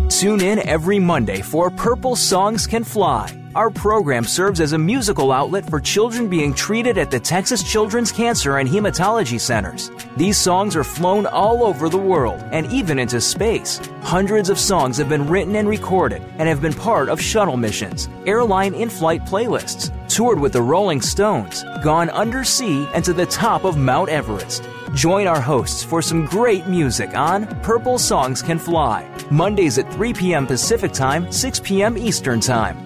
[0.08, 3.32] Tune in every Monday for Purple Songs Can Fly.
[3.54, 8.12] Our program serves as a musical outlet for children being treated at the Texas Children's
[8.12, 9.90] Cancer and Hematology Centers.
[10.16, 13.80] These songs are flown all over the world and even into space.
[14.02, 18.08] Hundreds of songs have been written and recorded and have been part of shuttle missions,
[18.26, 23.64] airline in flight playlists, toured with the Rolling Stones, gone undersea and to the top
[23.64, 24.66] of Mount Everest.
[24.94, 30.14] Join our hosts for some great music on Purple Songs Can Fly, Mondays at 3
[30.14, 30.46] p.m.
[30.46, 31.98] Pacific Time, 6 p.m.
[31.98, 32.85] Eastern Time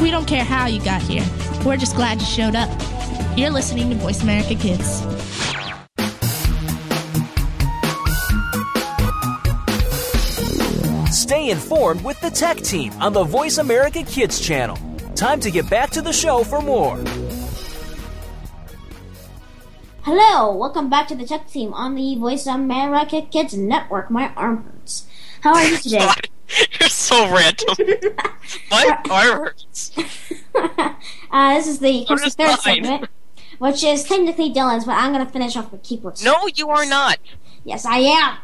[0.00, 1.24] We don't care how you got here.
[1.64, 2.70] We're just glad you showed up.
[3.36, 5.02] You're listening to Voice America Kids.
[11.10, 14.78] Stay informed with the Tech Team on the Voice America Kids channel.
[15.16, 16.96] Time to get back to the show for more.
[20.02, 24.12] Hello, welcome back to the Tech Team on the Voice America Kids Network.
[24.12, 25.06] My arm hurts.
[25.40, 26.08] How are you today?
[27.08, 27.74] So random.
[28.70, 29.92] My arm hurts.
[30.54, 32.58] uh, this is the, the third mine.
[32.58, 33.08] segment,
[33.58, 36.22] which is technically Dylan's, but I'm going to finish off with keyboards.
[36.22, 37.16] No, you are not.
[37.64, 38.36] Yes, I am.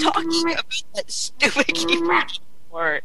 [0.00, 2.38] Talking about that stupid keyboard.
[2.70, 3.02] word.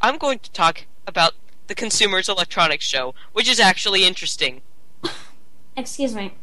[0.00, 1.32] I'm going to talk about
[1.66, 4.60] the Consumers Electronics Show, which is actually interesting.
[5.76, 6.34] Excuse me.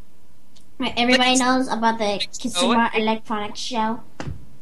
[0.98, 4.02] Everybody knows about the Consumer Electronics Show.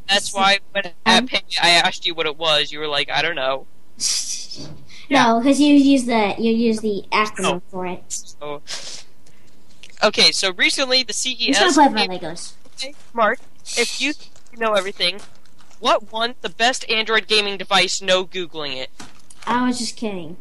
[0.08, 3.22] That's why when Um, I I asked you what it was, you were like, I
[3.22, 3.66] don't know.
[5.10, 7.62] No, because you use the you use the acronym Oh.
[7.70, 8.04] for it.
[8.08, 8.62] So,
[10.04, 11.58] okay, so recently the CES.
[11.62, 12.54] I'm play with my Legos.
[12.78, 13.40] Okay, Mark,
[13.78, 14.14] if you
[14.58, 15.20] know everything,
[15.80, 18.02] what won the best Android gaming device?
[18.02, 18.90] No googling it.
[19.46, 20.38] I was just kidding.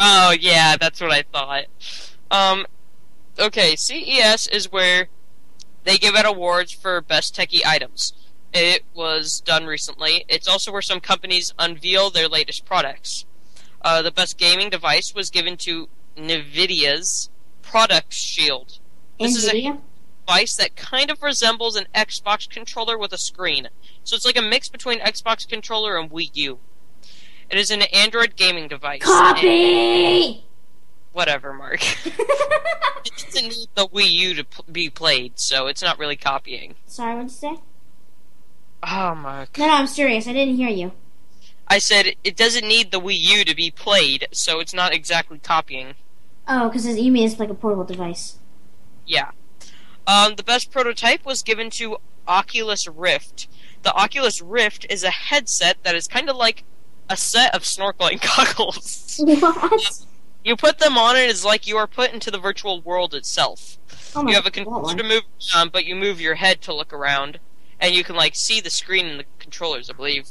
[0.00, 1.64] Oh yeah, that's what I thought.
[2.30, 2.66] Um,
[3.38, 5.08] okay, CES is where
[5.84, 8.12] they give out awards for best techie items.
[8.52, 10.24] It was done recently.
[10.28, 13.26] It's also where some companies unveil their latest products.
[13.82, 17.30] Uh, the best gaming device was given to Nvidia's
[17.62, 18.78] Project Shield.
[19.20, 19.78] This is a
[20.26, 23.68] device that kind of resembles an Xbox controller with a screen.
[24.04, 26.58] So it's like a mix between Xbox controller and Wii U.
[27.48, 29.02] It is an Android gaming device.
[29.06, 30.44] And- Copy.
[31.12, 31.80] whatever, Mark.
[32.06, 36.74] it doesn't need the Wii U to p- be played, so it's not really copying.
[36.86, 37.56] Sorry, what'd you say?
[38.82, 39.56] Oh, Mark.
[39.58, 40.26] No, no, I'm serious.
[40.28, 40.92] I didn't hear you.
[41.68, 45.38] I said it doesn't need the Wii U to be played, so it's not exactly
[45.38, 45.94] copying.
[46.46, 48.38] Oh, because you mean it's like a portable device.
[49.04, 49.30] Yeah.
[50.06, 51.96] Um, the best prototype was given to
[52.28, 53.48] Oculus Rift.
[53.82, 56.62] The Oculus Rift is a headset that is kind of like
[57.10, 59.20] a set of snorkeling goggles.
[59.24, 60.06] What?
[60.44, 63.78] You put them on, and it's like you are put into the virtual world itself.
[64.14, 64.64] Oh you have a God.
[64.64, 65.22] controller to move
[65.54, 67.40] around, but you move your head to look around,
[67.80, 69.88] and you can like see the screen and the controllers.
[69.90, 70.28] I believe.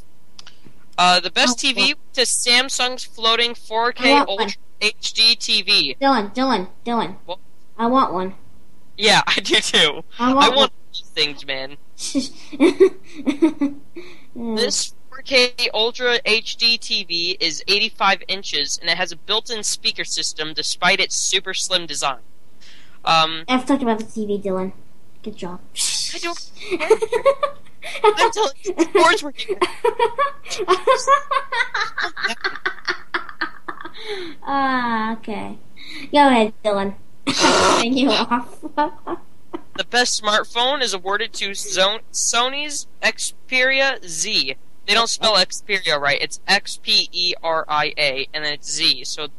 [0.97, 4.47] Uh, the best Oh, TV to Samsung's floating 4K I want Ultra.
[4.81, 5.97] HD TV.
[5.99, 7.15] Dylan, Dylan, Dylan.
[7.25, 7.39] What?
[7.77, 8.35] I want one.
[8.97, 10.03] Yeah, I do too.
[10.19, 11.77] I I want want these things, man.
[14.35, 20.53] This 4K Ultra HD TV is 85 inches, and it has a built-in speaker system
[20.53, 22.19] despite its super slim design.
[23.05, 24.73] Um, I've talked about the TV, Dylan.
[25.25, 25.59] Good job.
[26.13, 26.51] I don't.
[28.03, 29.33] I'm telling you, the boards were
[34.43, 35.57] Ah, okay.
[36.11, 36.93] Go ahead, Dylan.
[37.83, 38.61] You off.
[38.61, 44.55] The best smartphone is awarded to Sony's Xperia Z.
[44.85, 46.21] They don't spell Xperia right.
[46.21, 49.05] It's X P E R I A, and then it's Z.
[49.05, 49.29] So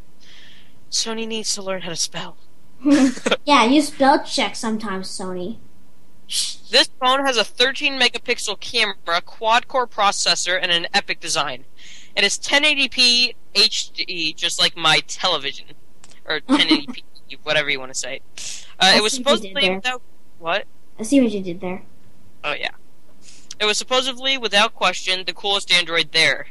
[0.90, 2.38] Sony needs to learn how to spell.
[3.44, 5.58] yeah, you spell check sometimes, Sony.
[6.28, 11.64] This phone has a 13 megapixel camera, quad core processor, and an epic design.
[12.16, 15.66] It is 1080p HD, just like my television,
[16.24, 17.02] or 1080p,
[17.44, 18.20] whatever you want to say.
[18.80, 20.02] Uh, it was see what you supposedly without
[20.38, 20.64] what?
[20.98, 21.82] I see what you did there.
[22.42, 22.70] Oh yeah.
[23.58, 26.48] It was supposedly, without question, the coolest Android there.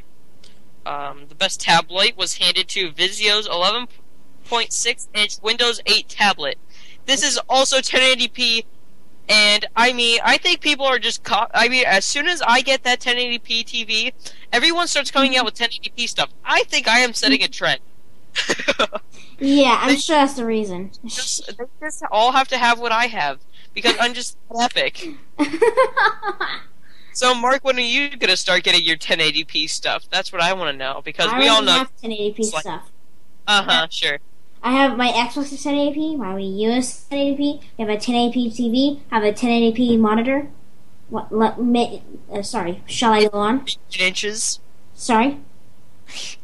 [0.84, 6.58] Um, the best tablet was handed to Vizio's 11.6 inch Windows 8 tablet.
[7.06, 8.64] This is also 1080p,
[9.28, 11.22] and I mean, I think people are just.
[11.24, 14.12] Co- I mean, as soon as I get that 1080p TV,
[14.52, 16.30] everyone starts coming out with 1080p stuff.
[16.44, 17.80] I think I am setting a trend.
[19.38, 20.92] Yeah, I'm sure that's the reason.
[21.04, 23.38] just, they just all have to have what I have
[23.74, 25.08] because I'm just epic.
[27.12, 30.04] So, Mark, when are you gonna start getting your 1080p stuff?
[30.10, 31.72] That's what I want to know because I we all know.
[31.72, 32.90] have 1080p It's like- stuff.
[33.46, 33.86] Uh huh.
[33.90, 34.18] Sure.
[34.66, 37.62] I have my Xbox is 1080p, my Wii U is 1080p.
[37.78, 39.00] I have a 1080p TV.
[39.12, 40.48] I have a 1080p monitor.
[41.08, 41.30] What?
[41.30, 42.02] Let me.
[42.28, 42.82] Uh, sorry.
[42.84, 43.60] Shall I go on?
[43.60, 44.58] 13 inches.
[44.92, 45.38] Sorry.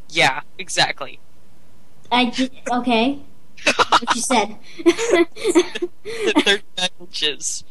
[0.09, 0.43] Yeah.
[0.57, 1.19] Exactly.
[2.13, 3.19] I did, okay.
[3.65, 4.57] what you said.
[6.05, 7.65] 39 inches.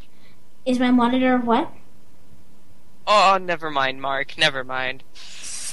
[0.65, 1.71] is my monitor what?
[3.07, 4.37] Oh, never mind, Mark.
[4.37, 5.03] Never mind.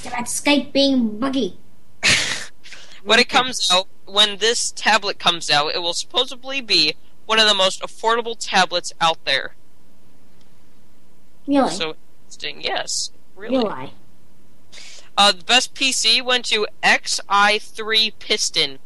[0.05, 1.57] About Skype being buggy.
[3.09, 6.93] When it comes out, when this tablet comes out, it will supposedly be
[7.25, 9.55] one of the most affordable tablets out there.
[11.47, 11.71] Really?
[11.71, 11.95] So
[12.25, 12.61] interesting.
[12.61, 13.09] Yes.
[13.35, 13.57] Really.
[13.57, 13.93] Really?
[15.17, 18.77] Uh, the best PC went to XI3 Piston.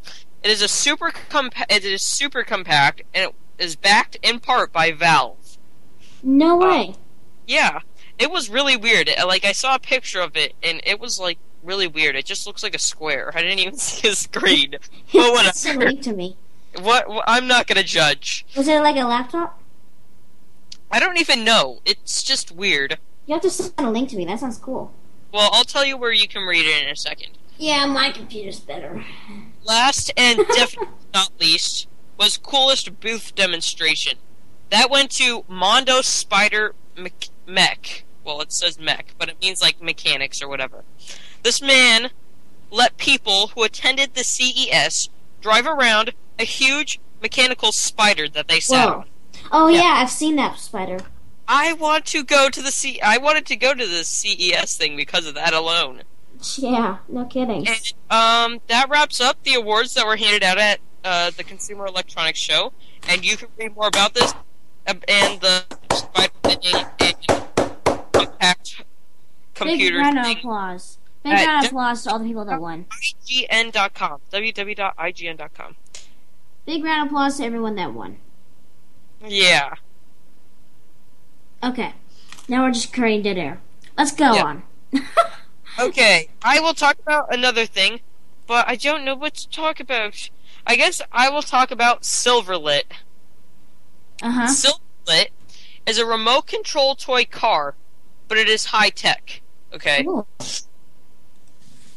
[0.42, 4.72] It is a super compa- It is super compact, and it is backed in part
[4.72, 5.58] by Valve.
[6.24, 6.96] No way.
[7.46, 7.80] Yeah,
[8.18, 9.10] it was really weird.
[9.10, 12.16] Uh, Like I saw a picture of it, and it was like really weird.
[12.16, 13.32] It just looks like a square.
[13.36, 14.72] I didn't even see a screen.
[15.14, 15.92] but Send a whatever.
[15.92, 16.38] link to me.
[16.82, 17.08] What?
[17.10, 18.46] what- I'm not gonna judge.
[18.58, 19.60] Was it like a laptop?
[20.92, 21.80] I don't even know.
[21.86, 23.00] It's just weird.
[23.26, 24.26] You have to send a link to me.
[24.26, 24.92] That sounds cool.
[25.32, 27.30] Well, I'll tell you where you can read it in a second.
[27.58, 29.04] Yeah, my computer's better.
[29.64, 34.18] Last and definitely not least was coolest booth demonstration.
[34.70, 36.76] That went to Mondo Spider
[37.48, 38.04] Mech.
[38.24, 40.84] Well, it says mech, but it means like mechanics or whatever.
[41.44, 42.10] This man
[42.72, 45.10] let people who attended the CES
[45.42, 48.94] drive around a huge mechanical spider that they sat Whoa.
[49.00, 49.06] on.
[49.52, 49.82] Oh Yeah.
[49.82, 51.00] yeah, I've seen that spider.
[51.48, 53.00] I want to go to the C.
[53.02, 56.04] I wanted to go to the CES thing because of that alone.
[56.56, 57.68] Yeah, no kidding.
[57.68, 61.86] And um, that wraps up the awards that were handed out at uh, the Consumer
[61.86, 62.72] Electronics Show.
[63.08, 64.34] And you can read more about this
[64.88, 66.58] uh, and the spider thing
[67.00, 68.86] and compact Big
[69.54, 70.38] computer of thing.
[70.38, 70.98] applause.
[71.24, 72.86] Big Alright, round of d- applause to all the people that won.
[72.92, 74.20] IGN.com.
[74.32, 75.76] www.ign.com.
[76.66, 78.18] Big round of applause to everyone that won.
[79.26, 79.76] Yeah.
[81.64, 81.94] Okay,
[82.50, 83.62] now we're just creating dead air.
[83.98, 84.44] Let's go Yeah.
[84.44, 84.64] on.
[85.80, 88.02] Okay, I will talk about another thing,
[88.46, 90.30] but I don't know what to talk about.
[90.68, 92.84] I guess I will talk about Silverlit.
[94.22, 94.48] Uh huh.
[94.48, 95.30] Silverlit
[95.88, 97.74] is a remote control toy car,
[98.28, 99.42] but it is high tech.
[99.74, 100.06] Okay?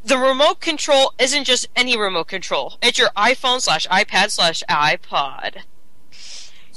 [0.07, 2.79] The remote control isn't just any remote control.
[2.81, 5.62] It's your iPhone slash iPad slash iPod.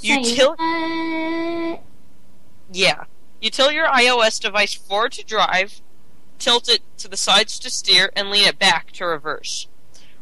[0.01, 0.57] You tilt
[2.71, 3.03] yeah.
[3.39, 5.79] You tilt your iOS device forward to drive,
[6.39, 9.67] tilt it to the sides to steer, and lean it back to reverse.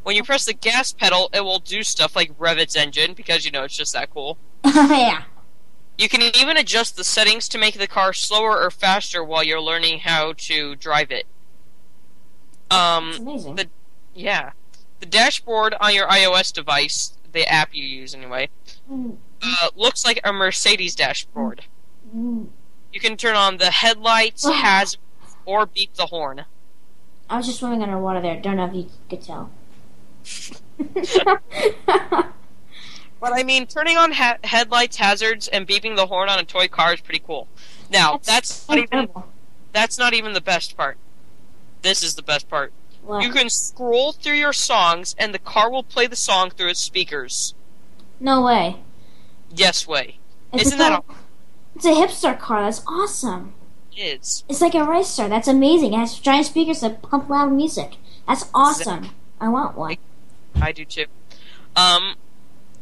[0.04, 3.46] When you press the gas pedal, it will do stuff like rev its engine because
[3.46, 4.38] you know it's just that cool.
[4.66, 5.24] yeah.
[5.98, 9.62] You can even adjust the settings to make the car slower or faster while you're
[9.62, 11.26] learning how to drive it.
[12.72, 13.56] Um, It's amazing.
[13.56, 13.68] the
[14.14, 14.52] yeah,
[15.00, 18.50] the dashboard on your iOS device, the app you use anyway,
[18.92, 21.64] Mm, uh, looks like a Mercedes dashboard.
[22.16, 22.48] mm.
[22.92, 24.54] You can turn on the headlights, Wow.
[24.54, 24.98] hazards,
[25.46, 26.46] or beep the horn.
[27.30, 28.40] I was just swimming underwater there.
[28.42, 29.52] Don't know if you could tell.
[33.20, 36.68] But I mean, turning on ha- headlights, hazards, and beeping the horn on a toy
[36.68, 37.48] car is pretty cool.
[37.90, 39.10] Now, that's, not even
[39.74, 40.98] that's not even the best part.
[41.88, 42.74] This is the best part.
[43.02, 43.24] What?
[43.24, 46.82] You can scroll through your songs, and the car will play the song through its
[46.82, 47.56] speakers.
[48.20, 48.82] No way.
[49.56, 50.20] Yes, way.
[50.52, 51.04] It's Isn't a, that
[51.76, 52.64] It's a hipster car.
[52.64, 53.54] That's awesome.
[53.96, 54.44] It is.
[54.50, 55.30] It's like a racer.
[55.30, 55.94] That's amazing.
[55.94, 57.96] It has giant speakers that pump loud music.
[58.28, 59.12] That's awesome.
[59.40, 59.96] I want one.
[60.62, 61.06] I do too.
[61.78, 62.16] Um,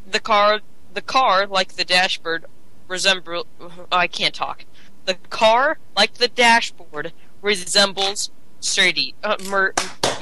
[0.10, 0.62] the car
[0.95, 2.45] the car, like the dashboard,
[2.88, 3.45] resemble.
[3.91, 4.66] I can't talk.
[5.06, 8.32] The car, like the dashboard, resembles
[8.66, 9.13] Mercedes.
[9.24, 9.74] Uh, Mer-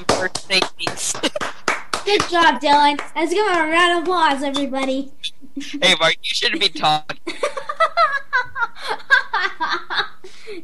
[0.10, 1.14] Mercedes.
[2.06, 3.00] Good job, Dylan.
[3.16, 5.14] Let's give him a round of applause, everybody.
[5.56, 7.18] hey, Mark, you shouldn't be talking.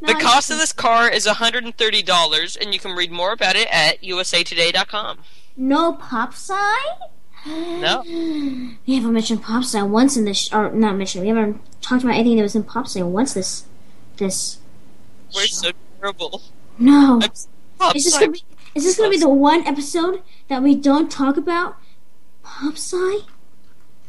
[0.02, 4.02] The cost of this car is $130, and you can read more about it at
[4.02, 5.20] usatoday.com.
[5.58, 6.84] No PopSci?
[7.46, 8.04] No.
[8.86, 11.24] We haven't mentioned PopSci once in this, sh- or not mentioned.
[11.24, 13.66] We haven't talked about anything that was in PopSci once this,
[14.18, 14.60] this.
[15.34, 16.44] We're so terrible.
[16.78, 17.20] No.
[17.22, 17.32] I'm
[17.80, 18.44] pop Is this gonna be?
[18.76, 21.78] Is this gonna be the one episode that we don't talk about
[22.44, 23.24] PopSci?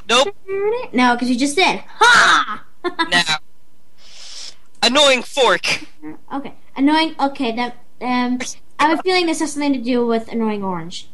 [0.08, 0.36] Nope.
[0.92, 1.82] No, because you just did.
[1.98, 2.64] Ha!
[3.10, 3.38] Now.
[4.82, 5.86] Annoying fork.
[6.32, 7.14] Okay, annoying.
[7.20, 8.38] Okay, that um,
[8.78, 11.10] I have a feeling this has something to do with annoying orange.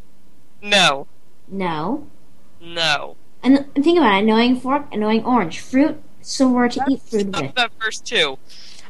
[0.63, 1.09] No.
[1.49, 2.07] No.
[2.61, 3.17] No.
[3.43, 7.55] And think about it: annoying fork, annoying orange, fruit, somewhere to eat food Stop with.
[7.57, 8.39] that first two.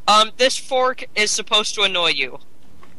[0.07, 2.39] Um, this fork is supposed to annoy you.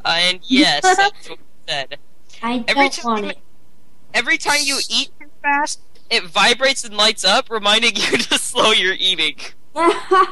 [0.06, 1.98] Uh, and yes, that's what said.
[2.42, 3.38] I Every don't time- want it.
[4.14, 8.72] Every time you eat too fast, it vibrates and lights up, reminding you to slow
[8.72, 9.36] your eating.
[9.76, 10.26] uh,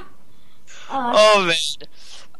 [0.89, 1.88] Oh man.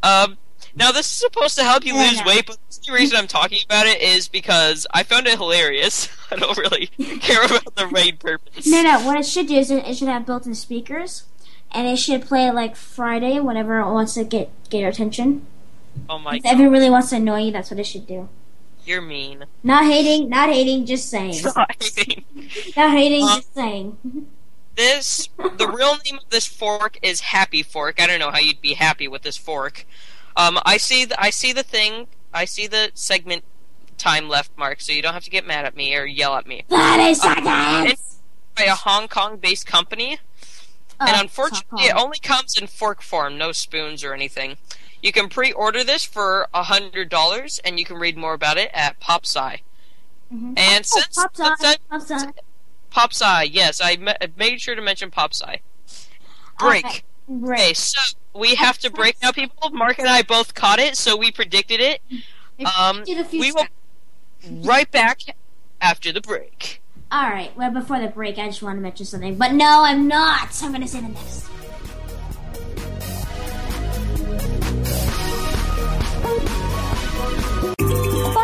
[0.04, 0.38] Um,
[0.76, 3.88] now this is supposed to help you lose weight, but the reason I'm talking about
[3.88, 6.10] it is because I found it hilarious.
[6.32, 6.88] I don't really
[7.20, 8.66] care about the main purpose.
[8.68, 9.00] no, no.
[9.06, 11.24] What it should do is it, it should have built-in speakers,
[11.72, 15.46] and it should play like Friday whenever it wants to get get your attention.
[16.10, 18.30] Oh my If god, everyone really wants to annoy you, that's what it should do.
[18.86, 19.46] you're mean.
[19.64, 21.42] Not hating, not hating, just saying.
[21.44, 21.72] Not
[22.92, 23.98] hating, Uh, just saying.
[24.76, 28.00] this the real name of this fork is Hapifork.
[28.00, 29.86] I don't know how you'd be happy with this fork.
[30.36, 32.08] Um, I see the I see the thing.
[32.34, 33.44] I see the segment
[33.98, 36.46] time left mark, so you don't have to get mad at me or yell at
[36.46, 36.66] me.
[36.70, 38.20] Thirty It's seconds.
[38.56, 40.20] by a Hong Kong-based company.
[41.00, 44.58] Oh, and unfortunately, it only comes in fork form, no spoons or anything.
[45.06, 48.72] You can pre-order this for a hundred dollars, and you can read more about it
[48.74, 49.60] at PopSci.
[50.34, 50.58] Mhm.
[50.58, 52.26] And Oh, since Pop Sign, since-
[52.92, 55.60] PopSci, yes, I ma- made sure to mention PopSci.
[56.58, 56.86] Break.
[56.86, 58.00] Okay, Okay, so
[58.34, 59.70] we have to break now, people.
[59.70, 62.02] Mark and I both caught it, so we predicted it.
[62.76, 63.68] Um, Do the few we will
[64.64, 65.22] right back
[65.82, 66.82] after the break.
[67.12, 67.56] All right.
[67.56, 70.50] Well, before the break, I just want to mention something, but no, I'm not.
[70.64, 71.46] I'm going to say the next.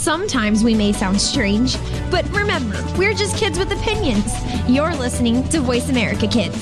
[0.00, 1.76] Sometimes we may sound strange,
[2.10, 4.32] but remember, we're just kids with opinions.
[4.66, 6.56] You're listening to Voice America Kids.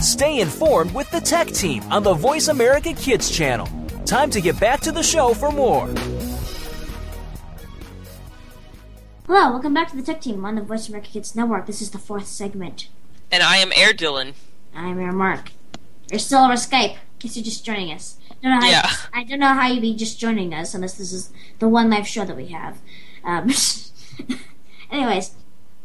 [0.00, 3.68] Stay informed with the Tech Team on the Voice America Kids channel.
[4.06, 5.88] Time to get back to the show for more.
[9.26, 11.66] Hello, welcome back to the Tech Team on the Voice America Kids Network.
[11.66, 12.88] This is the fourth segment.
[13.30, 14.32] And I am Air Dylan.
[14.74, 15.52] I'm Air Mark.
[16.10, 18.16] You're still over Skype, in case you're just joining us.
[18.42, 18.90] Don't know how Yeah.
[19.12, 22.06] I don't know how you'd be just joining us unless this is the one live
[22.06, 22.78] show that we have.
[23.24, 23.50] Um,
[24.90, 25.32] anyways,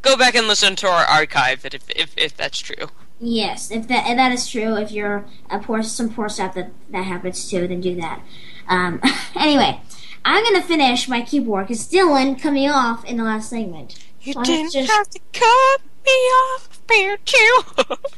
[0.02, 2.88] go back and listen to our archive if if, if that's true.
[3.20, 6.72] Yes, if that if that is true, if you're a poor some poor stuff that
[6.90, 8.22] that happens to, then do that.
[8.68, 9.00] Um,
[9.36, 9.80] anyway,
[10.26, 14.00] I'm gonna finish my keyboard because Dylan cut me off in the last segment.
[14.22, 17.18] You So didn't just- have to cut me off, you.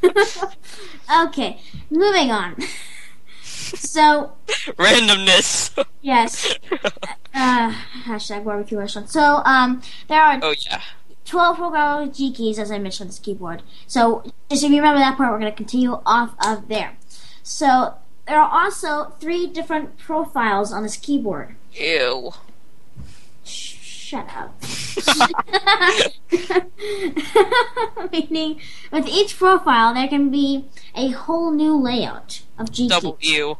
[1.26, 1.60] Okay,
[1.90, 2.56] moving on.
[3.60, 4.34] So
[4.78, 5.86] Randomness.
[6.02, 6.56] yes,
[7.34, 7.74] uh,
[8.06, 9.10] hashtag barbecue restaurant.
[9.10, 10.82] So um, there are Oh yeah.
[11.26, 13.62] 12 programmable G keys, as I mentioned on this keyboard.
[13.86, 16.98] So, just if you remember that part, we're going to continue off of there.
[17.44, 17.94] So,
[18.28, 21.56] there are also three different profiles on this keyboard.
[21.74, 22.32] Ew.
[23.44, 24.60] Shut up.
[28.12, 28.60] Meaning,
[28.92, 32.90] with each profile, there can be a whole new layout of G keys.
[32.92, 33.58] Double U.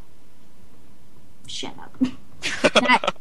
[1.48, 1.98] Shut up.
[2.74, 3.14] That-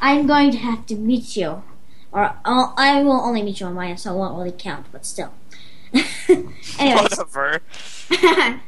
[0.00, 1.62] I'm going to have to meet you.
[2.10, 5.04] Or I'll, I will only meet you on mine, so it won't really count, but
[5.04, 5.32] still.
[6.78, 7.18] Anyways.
[7.18, 7.60] Whatever.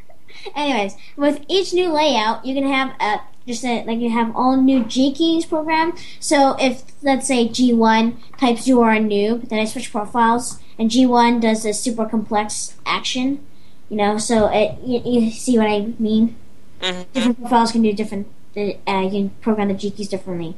[0.54, 4.56] Anyways, with each new layout, you can have a just a, like you have all
[4.56, 5.92] new G keys program.
[6.18, 10.90] So if let's say G1 types you are a noob, then I switch profiles, and
[10.90, 13.44] G1 does a super complex action.
[13.90, 16.36] You know, so it you, you see what I mean.
[16.80, 17.12] Mhm.
[17.12, 18.28] Different profiles can do different.
[18.56, 18.70] Uh,
[19.02, 20.54] you can program the G keys differently.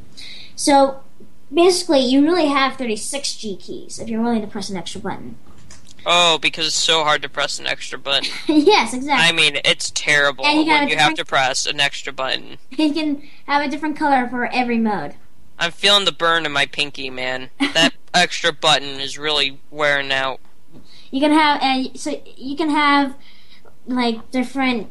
[0.54, 1.00] So
[1.52, 5.36] basically, you really have 36 G keys if you're willing to press an extra button.
[6.04, 8.28] Oh, because it's so hard to press an extra button.
[8.46, 9.28] yes, exactly.
[9.28, 12.58] I mean, it's terrible And you when you have to press an extra button.
[12.70, 15.14] You can have a different color for every mode.
[15.58, 17.50] I'm feeling the burn in my pinky, man.
[17.60, 20.40] That extra button is really wearing out.
[21.12, 23.14] You can have and so you can have
[23.86, 24.88] like different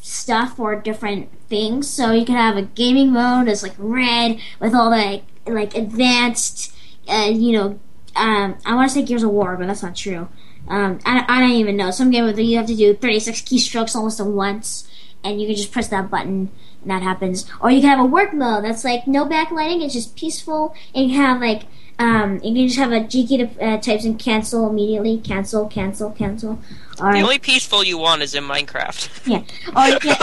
[0.00, 1.88] stuff or different things.
[1.88, 6.74] So you can have a gaming mode that's like red with all the like advanced,
[7.06, 7.78] uh, you know,
[8.16, 10.28] um, I want to say Gears of War, but that's not true.
[10.66, 11.90] Um, I, I don't even know.
[11.90, 14.88] Some game where you have to do 36 keystrokes almost at once,
[15.22, 16.50] and you can just press that button
[16.82, 17.50] and that happens.
[17.60, 21.10] Or you can have a work mode that's like no backlighting, it's just peaceful, and
[21.10, 21.62] you have like
[21.98, 25.66] um, you can just have a G key to, uh, types in cancel immediately, cancel,
[25.66, 26.58] cancel, cancel.
[27.00, 29.26] Or The only peaceful you want is in Minecraft.
[29.26, 29.42] yeah,
[29.76, 30.16] or you can,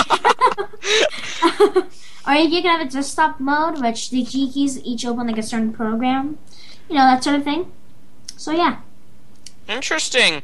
[2.27, 5.43] or you can have a desktop mode, which the G keys each open like a
[5.43, 6.37] certain program,
[6.89, 7.71] you know that sort of thing.
[8.37, 8.77] So yeah,
[9.67, 10.35] Interesting.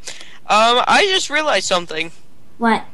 [0.47, 2.11] Um, I just realized something.
[2.57, 2.85] what?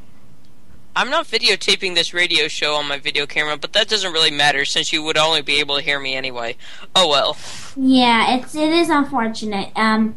[0.98, 4.66] I'm not videotaping this radio show on my video camera, but that doesn't really matter
[4.66, 6.56] since you would only be able to hear me anyway.
[6.95, 7.38] Oh well.
[7.76, 9.72] Yeah, it's it is unfortunate.
[9.76, 10.16] Um,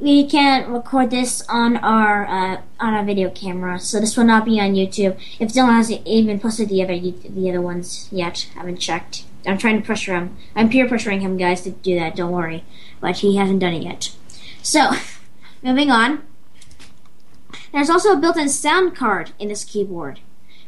[0.00, 4.46] we can't record this on our uh, on our video camera, so this will not
[4.46, 5.20] be on YouTube.
[5.38, 9.24] If Dylan hasn't even posted the other the other ones yet, I haven't checked.
[9.44, 10.38] I'm trying to pressure him.
[10.56, 12.16] I'm peer pressuring him, guys, to do that.
[12.16, 12.64] Don't worry,
[13.02, 14.16] but he hasn't done it yet.
[14.62, 14.92] So,
[15.62, 16.22] moving on.
[17.72, 20.20] There's also a built-in sound card in this keyboard,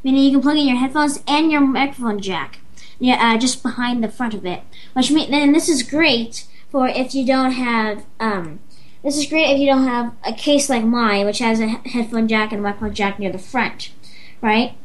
[0.02, 2.60] meaning you can plug in your headphones and your microphone jack.
[2.98, 4.62] Yeah, uh, just behind the front of it.
[4.94, 8.04] Which mean, then this is great for if you don't have.
[8.18, 8.60] Um,
[9.02, 12.26] this is great if you don't have a case like mine, which has a headphone
[12.26, 13.92] jack and a microphone jack near the front,
[14.40, 14.76] right?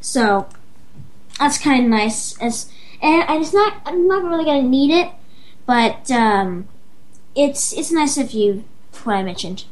[0.00, 0.48] So
[1.38, 2.40] that's kind of nice.
[2.40, 2.70] As
[3.02, 3.82] and and it's not.
[3.84, 5.10] I'm not really gonna need it,
[5.66, 6.68] but um,
[7.34, 8.64] it's it's nice if you
[9.02, 9.64] what I mentioned.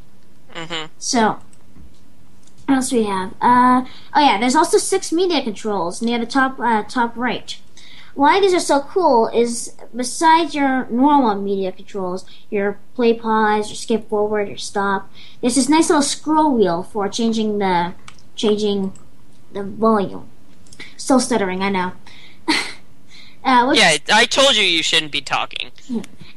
[0.55, 0.87] Mm-hmm.
[0.99, 1.39] So,
[2.67, 3.35] what else do we have?
[3.41, 3.85] Uh,
[4.15, 7.59] oh yeah, there's also six media controls near the top uh, top right.
[8.15, 13.77] Why these are so cool is besides your normal media controls, your play pause, your
[13.77, 17.95] skip forward, your stop, there's this nice little scroll wheel for changing the
[18.35, 18.93] changing
[19.53, 20.29] the volume.
[20.97, 21.93] Still stuttering, I know.
[23.45, 25.71] uh, Yeah, I told you you shouldn't be talking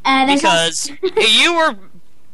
[0.05, 1.75] uh, because you were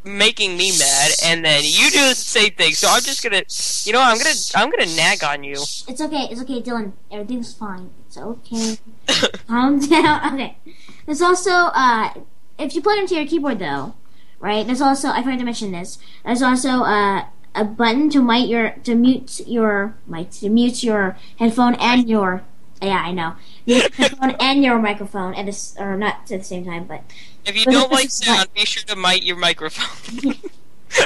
[0.04, 2.74] making me mad, and then you do the same thing.
[2.74, 3.44] So I'm just gonna,
[3.86, 5.54] you know, I'm gonna, I'm gonna nag on you.
[5.54, 6.28] It's okay.
[6.30, 6.94] It's okay, Dylan.
[7.12, 7.92] Everything's fine.
[8.08, 8.78] It's okay.
[9.48, 10.34] Calm down.
[10.34, 10.58] Okay.
[11.06, 12.14] There's also uh,
[12.58, 13.96] if you plug into your keyboard though,
[14.40, 14.66] right?
[14.66, 15.98] There's also I forgot to mention this.
[16.26, 21.18] There's also uh, a button to mute your to mute your mic to mute your
[21.38, 22.44] headphone and your
[22.82, 26.66] yeah I know your headphone and your microphone at this or not at the same
[26.66, 27.04] time, but
[27.46, 30.34] If you don't like sound, be sure to mute your microphone.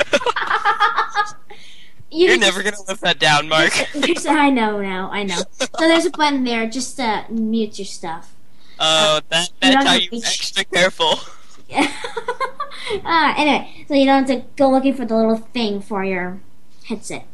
[2.12, 3.72] you You're can never gonna lift that down, Mark.
[4.28, 5.10] I know now.
[5.12, 5.42] I know.
[5.60, 8.34] So there's a button there just to mute your stuff.
[8.80, 11.20] Oh, that you don't that's how you to- extra careful.
[11.74, 16.40] uh, anyway, so you don't have to go looking for the little thing for your
[16.86, 17.26] headset.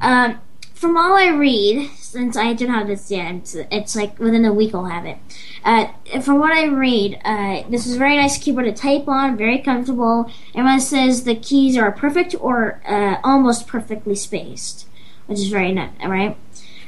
[0.00, 0.40] Um,
[0.82, 4.52] from all I read, since I don't have this yet, it's, it's like within a
[4.52, 5.16] week I'll have it.
[5.64, 5.86] Uh,
[6.20, 9.60] from what I read, uh, this is a very nice keyboard to type on, very
[9.60, 10.28] comfortable.
[10.56, 14.88] Everyone says the keys are perfect or uh, almost perfectly spaced,
[15.26, 16.36] which is very nice, right?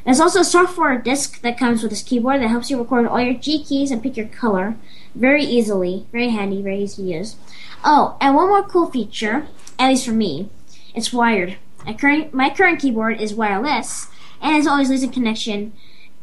[0.05, 3.21] There's also a software disk that comes with this keyboard that helps you record all
[3.21, 4.75] your G keys and pick your color
[5.15, 6.05] very easily.
[6.11, 7.37] Very handy, very easy to use.
[7.85, 9.47] Oh, and one more cool feature,
[9.79, 10.51] at least for me,
[10.97, 11.59] it's wired.
[11.93, 14.09] Current, my current keyboard is wireless
[14.41, 15.73] and it's always losing connection.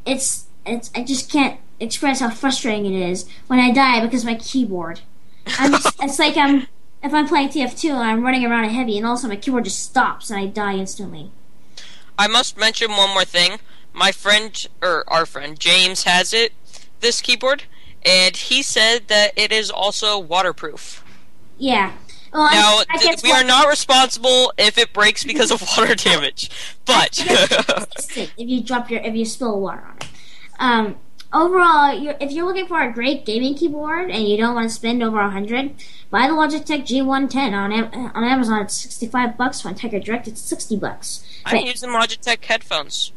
[0.05, 4.27] It's it's I just can't express how frustrating it is when I die because of
[4.27, 5.01] my keyboard.
[5.59, 6.67] I'm just, it's like I'm
[7.03, 9.83] if I'm playing TF2 and I'm running around a heavy and also my keyboard just
[9.83, 11.31] stops and I die instantly.
[12.17, 13.57] I must mention one more thing.
[13.93, 16.53] My friend or our friend James has it
[16.99, 17.63] this keyboard
[18.03, 21.03] and he said that it is also waterproof.
[21.57, 21.93] Yeah.
[22.33, 25.95] Well, now, I, I th- we are not responsible if it breaks because of water
[25.95, 26.49] damage,
[26.85, 30.07] but if you drop your if you spill water on it.
[30.59, 30.95] Um,
[31.33, 34.73] overall, you're, if you're looking for a great gaming keyboard and you don't want to
[34.73, 35.75] spend over a hundred,
[36.09, 37.73] buy the Logitech G110 on
[38.15, 38.61] on Amazon.
[38.61, 39.65] It's sixty five bucks.
[39.65, 41.25] On Tiger Direct, it's sixty bucks.
[41.45, 43.11] I'm but, using Logitech headphones.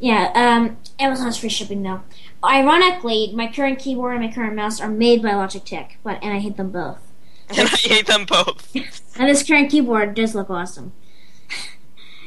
[0.00, 2.02] Yeah, um, Amazon's free shipping though.
[2.44, 6.38] Ironically, my current keyboard and my current mouse are made by Logitech, but and I
[6.38, 7.07] hate them both.
[7.56, 8.74] And I hate them both.
[8.74, 10.92] and this current keyboard does look awesome.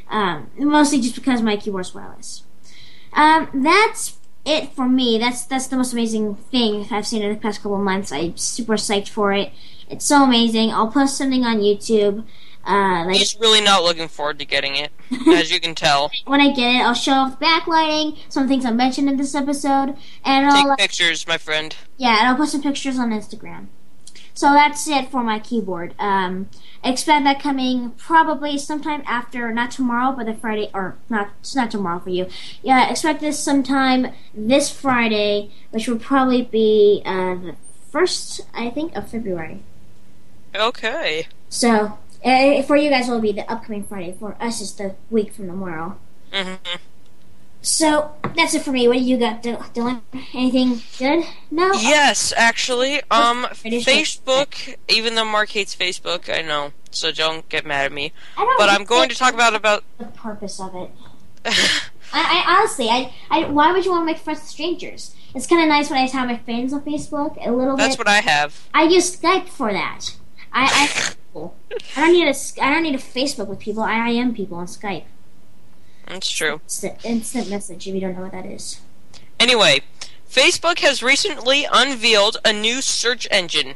[0.09, 2.43] um, mostly just because my keyboard's wireless.
[3.13, 5.17] Um, that's it for me.
[5.17, 8.11] That's that's the most amazing thing I've seen in the past couple months.
[8.11, 9.51] I'm super psyched for it.
[9.89, 10.71] It's so amazing.
[10.71, 12.25] I'll post something on YouTube.
[12.65, 14.91] Uh, like, He's really not looking forward to getting it,
[15.27, 16.11] as you can tell.
[16.25, 19.33] when I get it, I'll show off the backlighting, some things I mentioned in this
[19.33, 21.75] episode, and Take I'll take pictures, my friend.
[21.97, 23.67] Yeah, and I'll put some pictures on Instagram.
[24.33, 25.93] So that's it for my keyboard.
[25.99, 26.49] Um,
[26.83, 31.71] expect that coming probably sometime after, not tomorrow, but the Friday, or not, it's not
[31.71, 32.27] tomorrow for you.
[32.63, 37.55] Yeah, expect this sometime this Friday, which will probably be uh, the
[37.89, 39.61] first, I think, of February.
[40.55, 41.27] Okay.
[41.49, 44.15] So uh, for you guys, it will be the upcoming Friday.
[44.17, 45.97] For us, it's the week from tomorrow.
[46.31, 46.77] Mm-hmm.
[47.61, 48.87] So that's it for me.
[48.87, 50.01] What do you got, Dylan?
[50.33, 51.25] Anything good?
[51.51, 51.71] No.
[51.73, 53.01] Yes, actually.
[53.11, 54.75] Um, Facebook.
[54.87, 56.73] Even though Mark hates Facebook, I know.
[56.89, 58.13] So don't get mad at me.
[58.35, 60.89] but I'm going to talk about about the purpose of it.
[62.13, 65.15] I, I, honestly, I, I, why would you want to make friends with strangers?
[65.33, 67.37] It's kind of nice when I have my friends on Facebook.
[67.45, 68.05] A little That's bit.
[68.05, 68.67] what I have.
[68.73, 70.09] I use Skype for that.
[70.51, 71.39] I, I,
[71.95, 73.83] I don't need a, I don't need a Facebook with people.
[73.83, 75.05] I, I am people on Skype.
[76.07, 76.61] That's true.
[76.65, 78.81] It's Instant, instant message if you don't know what that is.
[79.39, 79.81] Anyway,
[80.29, 83.75] Facebook has recently unveiled a new search engine.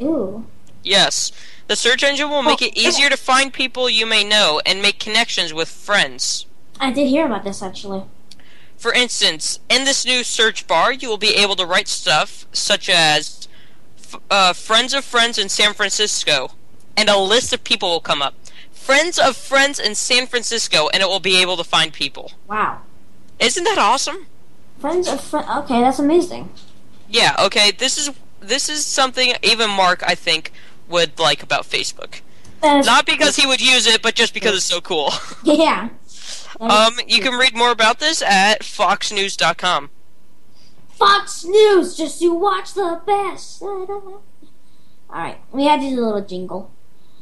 [0.00, 0.46] Ooh.
[0.82, 1.32] Yes.
[1.66, 4.82] The search engine will make oh, it easier to find people you may know and
[4.82, 6.46] make connections with friends.
[6.78, 8.02] I did hear about this actually.
[8.76, 12.90] For instance, in this new search bar, you will be able to write stuff such
[12.90, 13.48] as
[14.30, 16.50] uh, friends of friends in San Francisco,
[16.96, 18.34] and a list of people will come up
[18.84, 22.32] friends of friends in San Francisco, and it will be able to find people.
[22.48, 22.82] Wow.
[23.38, 24.26] Isn't that awesome?
[24.78, 25.48] Friends of friends.
[25.58, 26.50] Okay, that's amazing.
[27.08, 27.34] Yeah.
[27.38, 27.70] Okay.
[27.70, 28.10] This is
[28.40, 30.52] this is something even Mark I think
[30.88, 32.20] would like about Facebook.
[32.62, 35.12] Not because he would use it, but just because it's so cool.
[35.44, 35.90] Yeah.
[36.60, 39.90] um, you can read more about this at foxnews.com.
[40.88, 43.60] Fox News, just you watch the best.
[43.62, 44.22] All
[45.10, 46.70] right, we had to do a little jingle.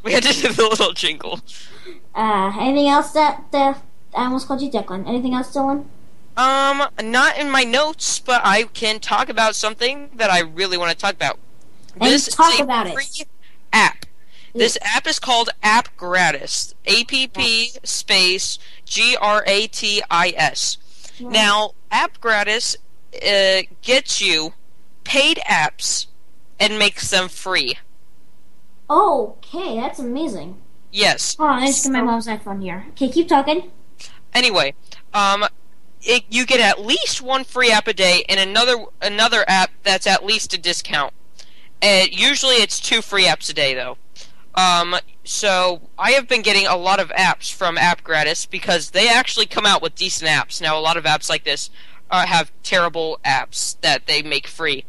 [0.03, 1.41] We had to do the little jingle.
[2.15, 3.83] Uh, anything else that, that
[4.15, 5.07] I almost called you Declan?
[5.07, 5.87] Anything else, Dylan?
[6.37, 10.91] Um, not in my notes, but I can talk about something that I really want
[10.91, 11.39] to talk about.
[12.01, 13.29] And this talk is a about free it.
[13.73, 14.07] app.
[14.55, 16.75] This app is called App Gratis.
[16.85, 20.77] A P P space G R A T I S.
[21.21, 22.77] Now, App Gratis
[23.15, 24.55] uh, gets you
[25.05, 26.07] paid apps
[26.59, 27.79] and makes them free.
[28.93, 30.61] Okay, that's amazing.
[30.91, 31.35] Yes.
[31.39, 32.85] Oh, I just get my mom's iPhone here.
[32.91, 33.71] Okay, keep talking.
[34.35, 34.75] Anyway,
[35.15, 35.47] um,
[36.03, 40.07] it, you get at least one free app a day, and another another app that's
[40.07, 41.15] at least a discount.
[41.81, 43.97] And usually, it's two free apps a day, though.
[44.55, 49.09] Um, so I have been getting a lot of apps from App Gratis because they
[49.09, 50.61] actually come out with decent apps.
[50.61, 51.71] Now, a lot of apps like this
[52.11, 54.85] uh, have terrible apps that they make free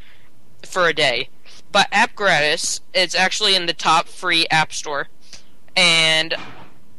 [0.65, 1.29] for a day.
[1.73, 5.09] But App Gratis, it's actually in the top free app store,
[5.75, 6.35] and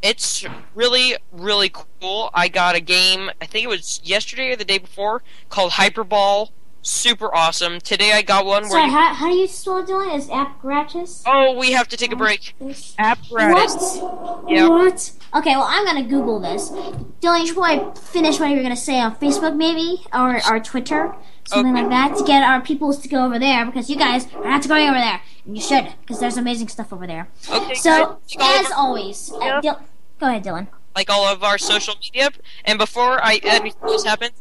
[0.03, 0.45] it's
[0.75, 2.29] really really cool.
[2.35, 6.51] I got a game, I think it was yesterday or the day before, called Hyperball
[6.85, 7.81] super awesome.
[7.81, 10.19] Today I got one where Sorry, you, how, how do you spell doing Dylan?
[10.19, 11.23] Is apparatus?
[11.27, 12.55] oh, we have to take a break.
[12.99, 13.99] Apparatus.
[13.99, 14.51] What?
[14.51, 14.71] Yep.
[14.71, 15.13] What?
[15.35, 16.71] Okay, well, I'm gonna Google this.
[16.71, 20.61] Dylan, you should probably finish what you were gonna say on Facebook, maybe, or, or
[20.61, 21.15] Twitter,
[21.47, 24.45] something like that, to get our peoples to go over there, because you guys are
[24.45, 25.21] not going over there.
[25.47, 27.29] And you should, because there's amazing stuff over there.
[27.51, 29.81] Okay, So, as always, uh, Dil-
[30.19, 30.69] go ahead, Dylan.
[30.97, 32.31] like all of our social media.
[32.65, 34.33] And before I anything else happens,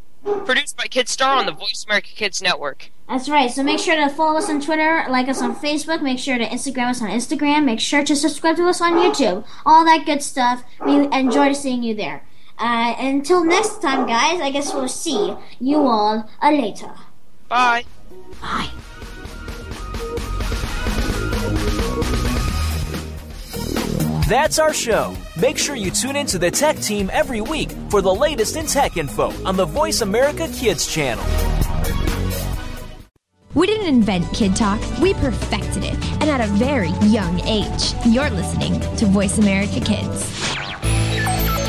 [0.45, 2.91] produced by Kidstar on the Voice America Kids Network.
[3.09, 3.51] That's right.
[3.51, 6.45] So make sure to follow us on Twitter, like us on Facebook, make sure to
[6.45, 9.45] Instagram us on Instagram, make sure to subscribe to us on YouTube.
[9.65, 10.63] All that good stuff.
[10.85, 12.23] We enjoy seeing you there.
[12.57, 16.91] Uh, until next time, guys, I guess we'll see you all uh, later.
[17.49, 17.83] Bye.
[18.41, 18.69] Bye.
[24.27, 25.13] That's our show.
[25.39, 28.65] Make sure you tune in to the Tech Team every week for the latest in
[28.65, 31.25] tech info on the Voice America Kids channel.
[33.53, 37.93] We didn't invent Kid Talk, we perfected it, and at a very young age.
[38.05, 40.72] You're listening to Voice America Kids.